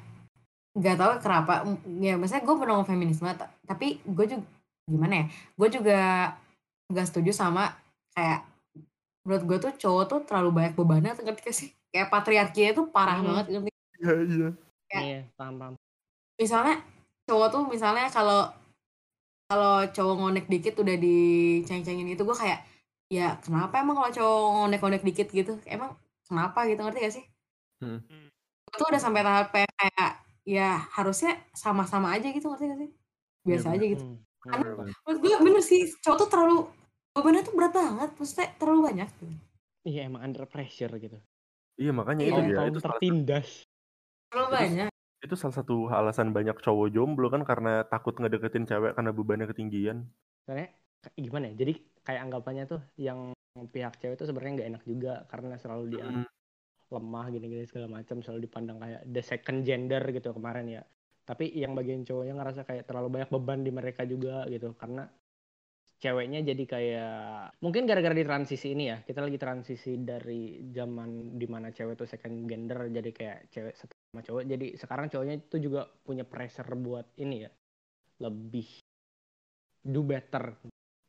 nggak 0.71 0.95
tahu 0.95 1.13
kenapa 1.19 1.67
m- 1.67 1.83
ya 1.99 2.15
maksudnya 2.15 2.47
gue 2.47 2.55
pernah 2.55 2.73
ngomong 2.79 2.87
feminisme 2.87 3.27
ta- 3.35 3.51
tapi 3.67 3.99
gue 4.07 4.25
juga 4.31 4.47
gimana 4.87 5.15
ya 5.19 5.27
gue 5.59 5.69
juga 5.75 5.99
nggak 6.87 7.07
setuju 7.11 7.35
sama 7.35 7.75
kayak 8.15 8.47
menurut 9.27 9.43
gue 9.51 9.59
tuh 9.59 9.73
cowok 9.75 10.05
tuh 10.07 10.21
terlalu 10.23 10.51
banyak 10.55 10.75
bebannya 10.79 11.13
ngerti 11.19 11.43
gak 11.43 11.57
sih 11.59 11.69
kayak 11.91 12.07
patriarkinya 12.09 12.71
tuh 12.73 12.87
parah 12.87 13.19
Hmm. 13.19 13.27
banget 13.35 13.47
ngerti 13.51 13.71
iya 13.99 14.13
iya 14.23 14.51
Iya, 14.91 15.21
paham 15.35 15.55
paham. 15.59 15.75
misalnya 16.39 16.77
cowok 17.27 17.49
tuh 17.51 17.63
misalnya 17.67 18.07
kalau 18.09 18.47
kalau 19.51 19.83
cowok 19.91 20.15
ngonek 20.17 20.47
dikit 20.47 20.79
udah 20.79 20.95
diceng-cengin 20.95 22.07
itu 22.09 22.23
gue 22.23 22.37
kayak 22.39 22.63
ya 23.11 23.35
kenapa 23.43 23.83
emang 23.83 23.99
kalau 23.99 24.11
cowok 24.15 24.39
ngonek-ngonek 24.57 25.03
dikit 25.03 25.29
gitu 25.29 25.59
emang 25.67 25.99
kenapa 26.23 26.63
gitu 26.65 26.81
ngerti 26.81 27.01
gak 27.03 27.15
sih 27.19 27.25
Hmm. 27.81 27.97
Tuh 28.71 28.87
udah 28.87 29.01
sampai 29.01 29.25
tahap 29.25 29.51
kayak 29.51 30.11
ya 30.45 30.77
harusnya 30.93 31.33
sama-sama 31.51 32.13
aja 32.13 32.29
gitu 32.29 32.47
ngerti 32.47 32.65
gak 32.69 32.79
sih 32.79 32.91
biasa 33.41 33.67
Iya, 33.67 33.75
aja 33.75 33.87
gitu 33.91 34.05
Hmm. 34.05 34.19
Karena 34.41 34.67
Hmm. 34.71 34.89
menurut 35.03 35.19
gue 35.19 35.35
bener 35.43 35.63
sih 35.63 35.83
cowok 35.99 36.17
tuh 36.17 36.29
terlalu 36.29 36.57
bebannya 37.11 37.43
tuh 37.43 37.53
berat 37.53 37.73
banget 37.73 38.11
maksudnya 38.15 38.49
terlalu 38.55 38.81
banyak 38.87 39.09
gitu. 39.11 39.35
Iya, 39.83 40.01
emang 40.07 40.23
under 40.23 40.45
pressure 40.45 40.93
gitu. 40.95 41.19
iya 41.75 41.91
makanya 41.91 42.23
Iya. 42.23 42.31
itu 42.31 42.41
dia 42.45 42.57
Kaum 42.61 42.69
itu 42.69 42.81
tertindas. 42.81 43.49
terlalu 44.29 44.49
banyak 44.53 44.90
itu 45.21 45.35
salah 45.37 45.57
satu 45.61 45.93
alasan 45.93 46.33
banyak 46.33 46.57
cowok 46.65 46.89
jomblo 46.97 47.29
kan 47.29 47.45
karena 47.45 47.85
takut 47.85 48.17
ngedeketin 48.17 48.65
cewek 48.65 48.97
karena 48.97 49.11
bebannya 49.13 49.47
ketinggian 49.53 50.09
k- 51.05 51.15
gimana 51.17 51.53
ya? 51.53 51.55
Jadi 51.65 51.73
kayak 52.05 52.21
anggapannya 52.29 52.65
tuh 52.69 52.81
yang 52.97 53.33
pihak 53.71 54.01
cewek 54.01 54.17
tuh 54.17 54.27
sebenarnya 54.29 54.53
nggak 54.57 54.71
enak 54.77 54.83
juga 54.89 55.13
karena 55.29 55.55
selalu 55.61 55.85
dia 55.97 56.07
Hmm. 56.07 56.27
lemah 56.91 57.31
gini-gini 57.31 57.65
segala 57.71 57.87
macam 57.87 58.19
selalu 58.19 58.51
dipandang 58.51 58.79
kayak 58.83 59.01
the 59.07 59.23
second 59.23 59.63
gender 59.63 60.03
gitu 60.11 60.35
kemarin 60.35 60.67
ya. 60.67 60.83
Tapi 61.23 61.53
yang 61.55 61.79
bagian 61.79 62.03
cowoknya 62.03 62.35
ngerasa 62.35 62.67
kayak 62.67 62.85
terlalu 62.89 63.09
banyak 63.21 63.31
beban 63.31 63.61
di 63.63 63.71
mereka 63.71 64.03
juga 64.03 64.43
gitu 64.51 64.75
karena 64.75 65.07
ceweknya 66.01 66.41
jadi 66.41 66.65
kayak 66.65 67.15
mungkin 67.61 67.85
gara-gara 67.85 68.17
di 68.17 68.25
transisi 68.25 68.73
ini 68.73 68.89
ya 68.89 68.97
kita 69.05 69.21
lagi 69.21 69.37
transisi 69.37 70.01
dari 70.01 70.65
zaman 70.73 71.37
di 71.37 71.45
mana 71.45 71.69
cewek 71.71 71.95
tuh 72.01 72.09
second 72.09 72.49
gender 72.49 72.89
jadi 72.89 73.11
kayak 73.13 73.39
cewek 73.53 73.75
sama 74.11 74.27
cowok. 74.27 74.43
Jadi 74.43 74.67
sekarang 74.75 75.07
cowoknya 75.07 75.35
itu 75.39 75.57
juga 75.63 75.87
punya 76.03 76.27
pressure 76.27 76.67
buat 76.75 77.07
ini 77.23 77.47
ya. 77.47 77.51
Lebih 78.21 78.83
do 79.87 80.03
better 80.03 80.59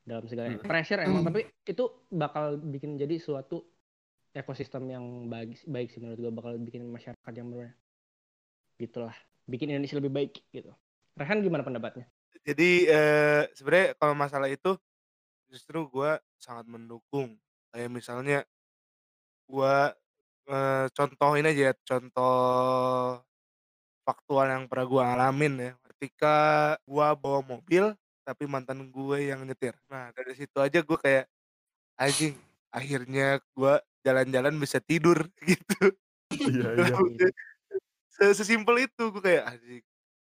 dalam 0.06 0.26
segala 0.30 0.54
Hmm. 0.54 0.64
pressure 0.64 1.02
emang. 1.02 1.26
Hmm. 1.26 1.30
tapi 1.34 1.42
itu 1.66 1.84
bakal 2.14 2.62
bikin 2.62 2.96
jadi 2.96 3.18
suatu 3.18 3.66
ekosistem 4.32 4.88
yang 4.88 5.28
baik 5.28 5.60
baik 5.68 5.92
sih 5.92 6.00
menurut 6.00 6.20
gue 6.24 6.32
bakal 6.32 6.54
bikin 6.62 6.88
masyarakat 6.88 7.34
yang 7.36 7.52
bener 7.52 7.76
gitulah. 8.80 9.14
Bikin 9.50 9.74
Indonesia 9.74 9.98
lebih 9.98 10.14
baik 10.14 10.32
gitu. 10.54 10.72
Rehan 11.18 11.44
gimana 11.44 11.66
pendapatnya? 11.66 12.08
Jadi 12.42 12.88
eh, 12.88 13.44
sebenarnya 13.54 13.94
kalau 14.00 14.16
masalah 14.16 14.48
itu 14.50 14.78
justru 15.52 15.86
gua 15.92 16.18
sangat 16.40 16.66
mendukung. 16.66 17.36
Kayak 17.70 17.92
misalnya 17.92 18.40
gua 20.46 20.86
eh, 20.86 20.86
contohin 20.98 21.46
aja 21.50 21.62
ya, 21.72 21.74
contoh 21.90 22.32
faktual 24.08 24.48
yang 24.50 24.64
pernah 24.70 24.86
gua 24.90 25.04
alamin 25.16 25.54
ya. 25.60 25.72
Ketika 25.96 26.36
gua 26.90 27.14
bawa 27.18 27.40
mobil 27.46 27.94
tapi 28.22 28.46
mantan 28.46 28.86
gue 28.94 29.34
yang 29.34 29.42
nyetir. 29.44 29.74
Nah, 29.90 30.14
dari 30.14 30.38
situ 30.38 30.54
aja 30.62 30.80
gue 30.86 30.98
kayak 31.02 31.26
anjing, 32.00 32.38
akhirnya 32.74 33.42
gua 33.58 33.82
jalan-jalan 34.06 34.56
bisa 34.62 34.80
tidur 34.84 35.26
gitu. 35.50 35.94
iya 36.50 36.70
iya 36.82 36.96
Gitu. 37.02 37.28
Se- 38.12 38.36
Sesimpel 38.38 38.88
itu 38.90 39.04
gue 39.14 39.24
kayak 39.24 39.44
anjing 39.58 39.84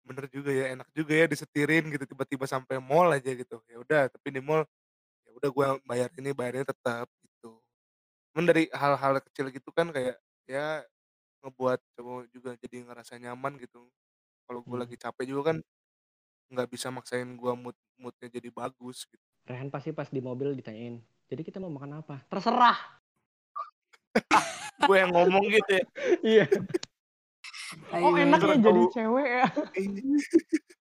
bener 0.07 0.27
juga 0.33 0.51
ya 0.51 0.73
enak 0.75 0.88
juga 0.97 1.12
ya 1.14 1.27
disetirin 1.31 1.85
gitu 1.94 2.05
tiba-tiba 2.09 2.49
sampai 2.49 2.81
mall 2.81 3.12
aja 3.12 3.31
gitu 3.33 3.61
ya 3.68 3.79
udah 3.81 4.03
tapi 4.11 4.29
di 4.35 4.40
mall 4.42 4.64
ya 5.27 5.31
udah 5.37 5.51
gue 5.53 5.66
bayar 5.87 6.11
ini 6.18 6.31
bayarnya 6.37 6.66
tetap 6.73 7.07
cuman 8.38 8.55
dari 8.55 8.70
hal-hal 8.70 9.18
kecil 9.18 9.51
gitu 9.51 9.74
kan 9.74 9.90
kayak 9.90 10.14
ya 10.46 10.87
ngebuat 11.42 11.83
cowok 11.98 12.31
juga 12.31 12.55
jadi 12.55 12.87
ngerasa 12.87 13.18
nyaman 13.18 13.59
gitu. 13.59 13.90
Kalau 14.46 14.62
gue 14.62 14.79
Hmm. 14.79 14.87
lagi 14.87 14.94
capek 14.94 15.27
juga 15.27 15.51
kan 15.51 15.59
nggak 16.46 16.70
bisa 16.70 16.87
maksain 16.94 17.27
gue 17.35 17.53
mood 17.59 17.74
moodnya 17.98 18.31
jadi 18.31 18.46
bagus 18.55 19.11
gitu. 19.11 19.18
Rehan 19.42 19.74
pasti 19.74 19.90
pas 19.90 20.07
di 20.07 20.22
mobil 20.22 20.55
ditanyain 20.55 21.03
jadi 21.27 21.42
kita 21.42 21.59
mau 21.59 21.66
makan 21.66 21.98
apa? 21.98 22.22
Terserah. 22.31 22.79
Gue 24.87 24.96
yang 25.03 25.11
ngomong 25.11 25.42
gitu 25.51 25.70
ya. 25.74 25.85
Iya. 26.38 26.46
Oh 27.90 28.14
Ayo. 28.14 28.22
enak 28.22 28.38
ya 28.38 28.46
Terus 28.46 28.59
jadi 28.62 28.83
cewek 28.94 29.27
ya. 29.35 29.46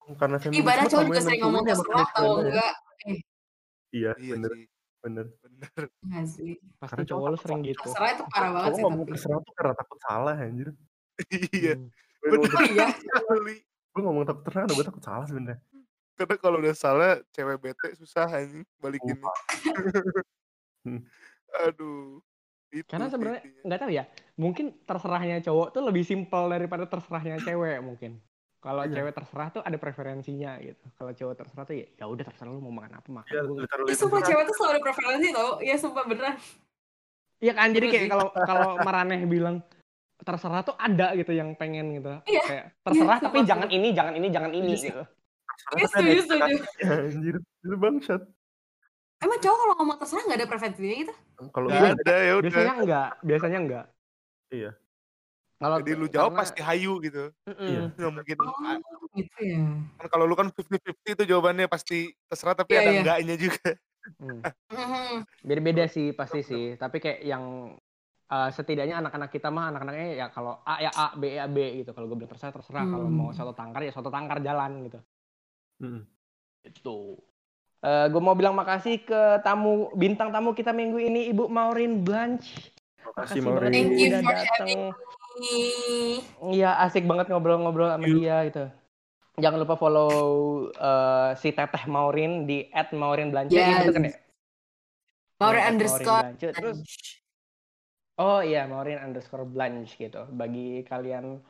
Karena 0.17 0.37
Ih, 0.41 0.63
padahal 0.65 0.89
cowok 0.89 1.05
juga 1.13 1.21
sering 1.21 1.41
ngomong 1.45 1.61
masculine 1.61 1.77
terserah 1.77 2.07
atau 2.09 2.25
cewek 2.25 2.41
ya. 2.41 2.49
enggak? 2.49 2.73
Iya 3.93 4.11
iya 4.17 4.33
bener 4.33 4.49
sih. 4.57 4.65
bener 5.05 5.25
bener. 5.55 5.83
Enggak 6.03 6.25
sih. 6.27 6.59
Pasti 6.77 6.91
Karena 6.91 7.03
cowok 7.07 7.19
cowok 7.23 7.27
lu 7.31 7.37
sering 7.39 7.61
gitu. 7.63 7.79
Terserah 7.87 8.09
itu 8.11 8.23
parah 8.27 8.49
banget 8.51 8.67
cowok 8.67 8.75
sih 8.75 8.83
ngomong 8.83 9.03
tapi. 9.03 9.11
terserah 9.15 9.39
tuh 9.39 9.53
karena 9.55 9.73
takut 9.73 9.99
salah 10.03 10.35
anjir. 10.35 10.69
Iya. 11.55 11.73
Ngomong, 12.27 12.51
iya. 12.75 12.87
sekali 12.99 13.55
gue 13.95 14.01
ngomong 14.03 14.23
takut 14.27 14.43
terserah 14.43 14.63
karena 14.67 14.75
gue 14.75 14.87
takut 14.91 15.03
salah 15.07 15.25
sebenarnya 15.31 15.59
karena 16.15 16.35
kalau 16.39 16.57
udah 16.59 16.75
salah 16.75 17.11
cewek 17.35 17.57
bete 17.59 17.87
susah 17.95 18.27
anjing 18.27 18.63
balikinnya 18.79 19.23
Hmm. 20.85 21.01
aduh. 21.65 22.21
Itu 22.69 22.85
karena 22.93 23.09
sebenarnya 23.09 23.41
nggak 23.65 23.79
tahu 23.81 23.89
ya 23.89 24.05
mungkin 24.37 24.77
terserahnya 24.85 25.41
cowok 25.41 25.73
tuh 25.73 25.81
lebih 25.81 26.05
simpel 26.05 26.45
daripada 26.45 26.85
terserahnya 26.85 27.41
cewek 27.41 27.81
mungkin 27.81 28.21
kalau 28.65 28.81
Iya. 28.81 28.93
cewek 28.97 29.13
terserah 29.13 29.47
tuh 29.51 29.61
ada 29.61 29.77
preferensinya 29.77 30.51
gitu. 30.57 30.85
Kalau 30.91 31.11
cowok 31.11 31.33
terserah 31.35 31.63
tuh 31.63 31.75
ya 31.75 31.85
ya 31.93 32.05
udah 32.05 32.23
terserah 32.23 32.49
lu 32.49 32.59
mau 32.59 32.73
makan 32.73 32.93
apa 32.95 33.09
makan 33.11 33.29
Iya, 33.29 33.41
Gua- 33.43 33.61
literally 33.61 33.87
Ih, 33.87 33.95
sumpah 33.95 34.19
cewek 34.19 34.43
tuh 34.43 34.55
selalu 34.55 34.71
ada 34.71 34.81
preferensi 34.81 35.27
tau. 35.29 35.51
Iya 35.59 35.75
sumpah 35.77 36.03
beneran. 36.03 36.35
Iya 37.37 37.53
kan 37.53 37.67
jadi 37.69 37.85
kayak 37.85 38.01
sih. 38.01 38.09
kalau 38.09 38.27
kalau 38.33 38.69
Maraneh 38.79 39.21
bilang 39.25 39.61
terserah 40.17 40.63
tuh 40.63 40.73
ada 40.75 41.13
gitu 41.13 41.29
yang 41.29 41.53
pengen 41.53 41.93
gitu. 41.93 42.09
Iya. 42.25 42.43
kayak 42.43 42.65
terserah 42.81 43.05
Iya, 43.13 43.23
tapi 43.23 43.37
sumpah. 43.37 43.47
jangan 43.47 43.69
ini 43.69 43.87
jangan 43.91 44.13
ini 44.13 44.27
jangan 44.29 44.51
ini 44.51 44.67
Iya 44.67 44.75
sih. 44.75 44.89
gitu. 44.89 45.03
Terserah 45.45 45.75
Iya 45.75 45.85
setuju 45.87 46.19
setuju. 46.19 46.55
Anjir. 47.05 47.35
Itu 47.61 47.75
bangsat. 47.77 48.21
Emang 49.17 49.39
cowok 49.39 49.57
kalau 49.57 49.73
ngomong 49.75 49.97
terserah 49.97 50.23
gak 50.23 50.37
ada 50.37 50.47
preferensinya 50.47 50.95
gitu? 50.97 51.13
Kalau 51.49 51.67
Nggak 51.67 51.79
gue 51.79 51.91
ada. 52.01 52.15
ya 52.19 52.33
udah. 52.33 52.43
Biasanya 52.45 52.73
enggak 52.77 53.09
biasanya 53.21 53.59
enggak 53.59 53.85
Iya. 54.47 54.71
Kalau 55.55 55.77
jadi 55.79 55.95
lu 55.95 56.07
jawab 56.07 56.29
karena- 56.29 56.39
pasti 56.41 56.59
hayu 56.59 56.93
gitu. 56.99 57.23
Iya. 57.47 57.81
nggak 57.91 58.11
mungkin 58.11 58.35
Oh 58.37 58.51
gitu 59.13 59.39
ya 59.41 59.59
kan 59.95 60.07
kalau 60.09 60.25
lu 60.25 60.33
kan 60.33 60.47
50-50 60.49 60.83
itu 61.13 61.23
jawabannya 61.25 61.65
pasti 61.65 61.97
terserah 62.25 62.51
tapi 62.53 62.75
Iya, 62.75 62.79
ada 62.79 62.89
iya. 62.89 62.99
enggaknya 62.99 63.35
juga 63.37 63.69
Hmm. 64.15 64.37
Mhm. 64.69 65.17
beda-beda 65.41 65.85
sih 65.85 66.11
pasti 66.11 66.39
sih 66.41 66.65
tapi 66.75 66.99
kayak 66.99 67.19
yang 67.21 67.73
eh, 68.25 68.49
setidaknya 68.51 68.99
anak-anak 68.99 69.29
kita 69.29 69.47
mah 69.47 69.69
anak-anaknya 69.69 70.07
ya 70.15 70.27
kalau 70.27 70.61
A 70.61 70.77
ya 70.79 70.91
A 70.91 71.13
B 71.13 71.23
ya 71.31 71.45
B 71.45 71.57
gitu 71.79 71.89
kalau 71.89 72.05
gue 72.05 72.15
bilang 72.15 72.27
terserah 72.27 72.51
terserah 72.51 72.83
kalau 72.83 73.05
Hmm. 73.05 73.15
mau 73.15 73.29
soto 73.31 73.53
tangkar 73.53 73.81
ya 73.81 73.89
soto 73.89 74.09
tangkar 74.09 74.41
jalan 74.41 74.83
gitu 74.83 74.99
Mm-mm. 75.77 76.01
itu 76.63 76.97
gue 77.85 78.17
mau 78.19 78.33
bilang 78.33 78.53
makasih 78.53 78.97
ke 78.99 79.21
tamu 79.39 79.93
bintang 79.93 80.29
tamu 80.29 80.51
kita 80.51 80.69
minggu 80.69 80.97
ini 80.99 81.29
Ibu 81.29 81.45
Maureen 81.47 82.01
Blanche 82.01 82.73
makasih 83.05 83.13
Makasih 83.13 83.39
Maureen 83.41 83.71
Thank 83.71 83.89
you 83.95 84.07
udah. 84.07 84.21
Ih, 84.65 84.89
Iya 86.51 86.79
asik 86.87 87.03
banget 87.03 87.27
ngobrol-ngobrol 87.27 87.91
sama 87.91 88.07
you. 88.07 88.23
dia 88.23 88.45
gitu. 88.47 88.65
Jangan 89.35 89.59
lupa 89.67 89.75
follow 89.75 90.09
eh, 90.71 91.29
si 91.39 91.51
Teteh 91.51 91.83
Maureen 91.91 92.47
di 92.47 92.71
@maureen_blanche 92.71 93.51
Iya, 93.51 93.67
Yes. 93.67 93.77
betul 93.83 93.93
kan 93.93 94.03
ya? 94.07 94.13
Maure 95.35 95.59
Iya, 95.59 95.67
underscore 95.67 96.03
Blanche. 96.23 96.47
Terus 96.55 96.77
oh 98.15 98.39
iya 98.39 98.63
Maureen 98.63 98.99
underscore 99.03 99.43
Blanche 99.43 99.91
gitu. 99.99 100.23
Bagi 100.31 100.87
kalian 100.87 101.43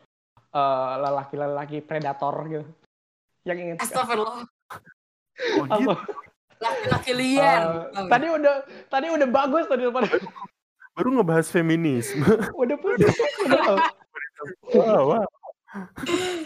eh, 0.50 0.94
lelaki-lelaki 0.98 1.86
predator 1.86 2.34
gitu. 2.50 2.66
Yang 3.46 3.58
ingin 3.62 3.76
Astagfirullah 3.78 4.42
oh 5.62 5.66
gitu? 5.70 5.94
Laki-laki 6.56 7.12
liar 7.14 7.62
Oh, 7.94 8.10
tadi 8.10 8.26
udah 8.32 8.56
tadi 8.90 9.08
udah 9.14 9.28
bagus 9.30 9.70
tadi 9.70 9.86
pada 9.94 10.10
Baru 10.96 11.12
ngebahas 11.12 11.48
feminisme. 11.52 12.24
Udah. 12.60 12.78
Wah, 14.72 15.02
wah. 15.04 15.26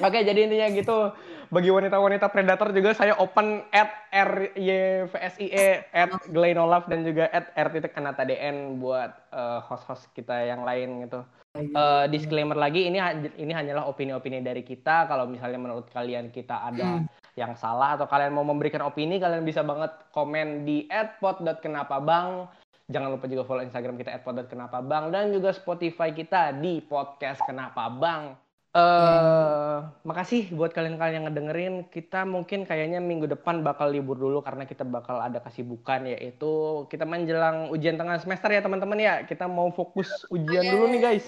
Oke, 0.02 0.26
jadi 0.26 0.50
intinya 0.50 0.68
gitu. 0.74 1.14
Bagi 1.50 1.70
wanita-wanita 1.74 2.30
predator 2.30 2.70
juga 2.74 2.94
saya 2.94 3.18
open 3.18 3.66
at 3.74 4.10
RYVSIE, 4.14 5.90
at 5.94 6.14
Glenolaf, 6.30 6.86
dan 6.90 7.02
juga 7.06 7.30
at 7.30 7.54
R.Anatadn 7.58 8.78
buat 8.78 9.14
eh, 9.34 9.60
host-host 9.66 10.10
kita 10.14 10.46
yang 10.46 10.66
lain 10.66 11.06
gitu. 11.10 11.22
Eh, 11.58 12.06
disclaimer 12.14 12.54
lagi, 12.54 12.86
ini 12.86 13.02
ini 13.42 13.50
hanyalah 13.50 13.90
opini-opini 13.90 14.46
dari 14.46 14.62
kita. 14.62 15.10
Kalau 15.10 15.26
misalnya 15.26 15.58
menurut 15.58 15.90
kalian 15.90 16.30
kita 16.30 16.62
ada 16.70 17.02
yang 17.34 17.58
salah 17.58 17.98
atau 17.98 18.06
kalian 18.06 18.38
mau 18.38 18.46
memberikan 18.46 18.86
opini, 18.86 19.18
kalian 19.18 19.42
bisa 19.42 19.66
banget 19.66 19.90
komen 20.14 20.70
di 20.70 20.86
@pod.kenapabang. 21.18 22.46
Jangan 22.90 23.10
lupa 23.14 23.30
juga 23.30 23.46
follow 23.46 23.62
Instagram 23.62 24.02
kita 24.02 24.18
@pod.kenapabang 24.26 25.14
dan 25.14 25.30
juga 25.30 25.54
Spotify 25.54 26.10
kita 26.10 26.58
di 26.58 26.82
podcast 26.82 27.46
Kenapa 27.46 27.86
Bang. 27.86 28.34
Eh, 28.70 29.78
makasih 30.06 30.54
buat 30.54 30.70
kalian-kalian 30.70 31.16
yang 31.22 31.26
ngedengerin. 31.26 31.74
Kita 31.90 32.22
mungkin 32.22 32.70
kayaknya 32.70 33.02
minggu 33.02 33.26
depan 33.26 33.66
bakal 33.66 33.90
libur 33.90 34.14
dulu 34.14 34.46
karena 34.46 34.70
kita 34.70 34.86
bakal 34.86 35.18
ada 35.18 35.42
kesibukan 35.42 36.06
yaitu 36.06 36.86
kita 36.86 37.02
menjelang 37.02 37.74
ujian 37.74 37.98
tengah 37.98 38.22
semester 38.22 38.50
ya 38.54 38.62
teman-teman 38.62 39.02
ya. 39.02 39.16
Kita 39.26 39.50
mau 39.50 39.74
fokus 39.74 40.10
ujian 40.30 40.70
dulu 40.70 40.86
nih 40.94 41.02
guys. 41.02 41.26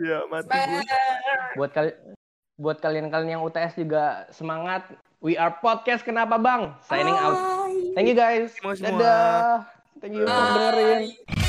Ya, 0.00 0.24
mati. 0.32 0.84
Buat 1.56 1.70
kali 1.76 1.90
buat 2.56 2.80
kalian-kalian 2.80 3.38
yang 3.38 3.42
UTS 3.44 3.76
juga 3.76 4.24
semangat. 4.32 4.88
We 5.20 5.36
are 5.36 5.52
podcast 5.52 6.00
kenapa 6.00 6.40
bang? 6.40 6.72
Signing 6.80 7.12
out. 7.12 7.36
Bye. 7.36 7.92
Thank 7.92 8.08
you 8.08 8.16
guys. 8.16 8.56
Semua 8.56 8.72
semua. 8.72 8.96
Dadah. 8.96 9.77
Thank 10.00 10.14
you 10.14 10.26
for 10.26 10.32
dengerin. 10.32 11.47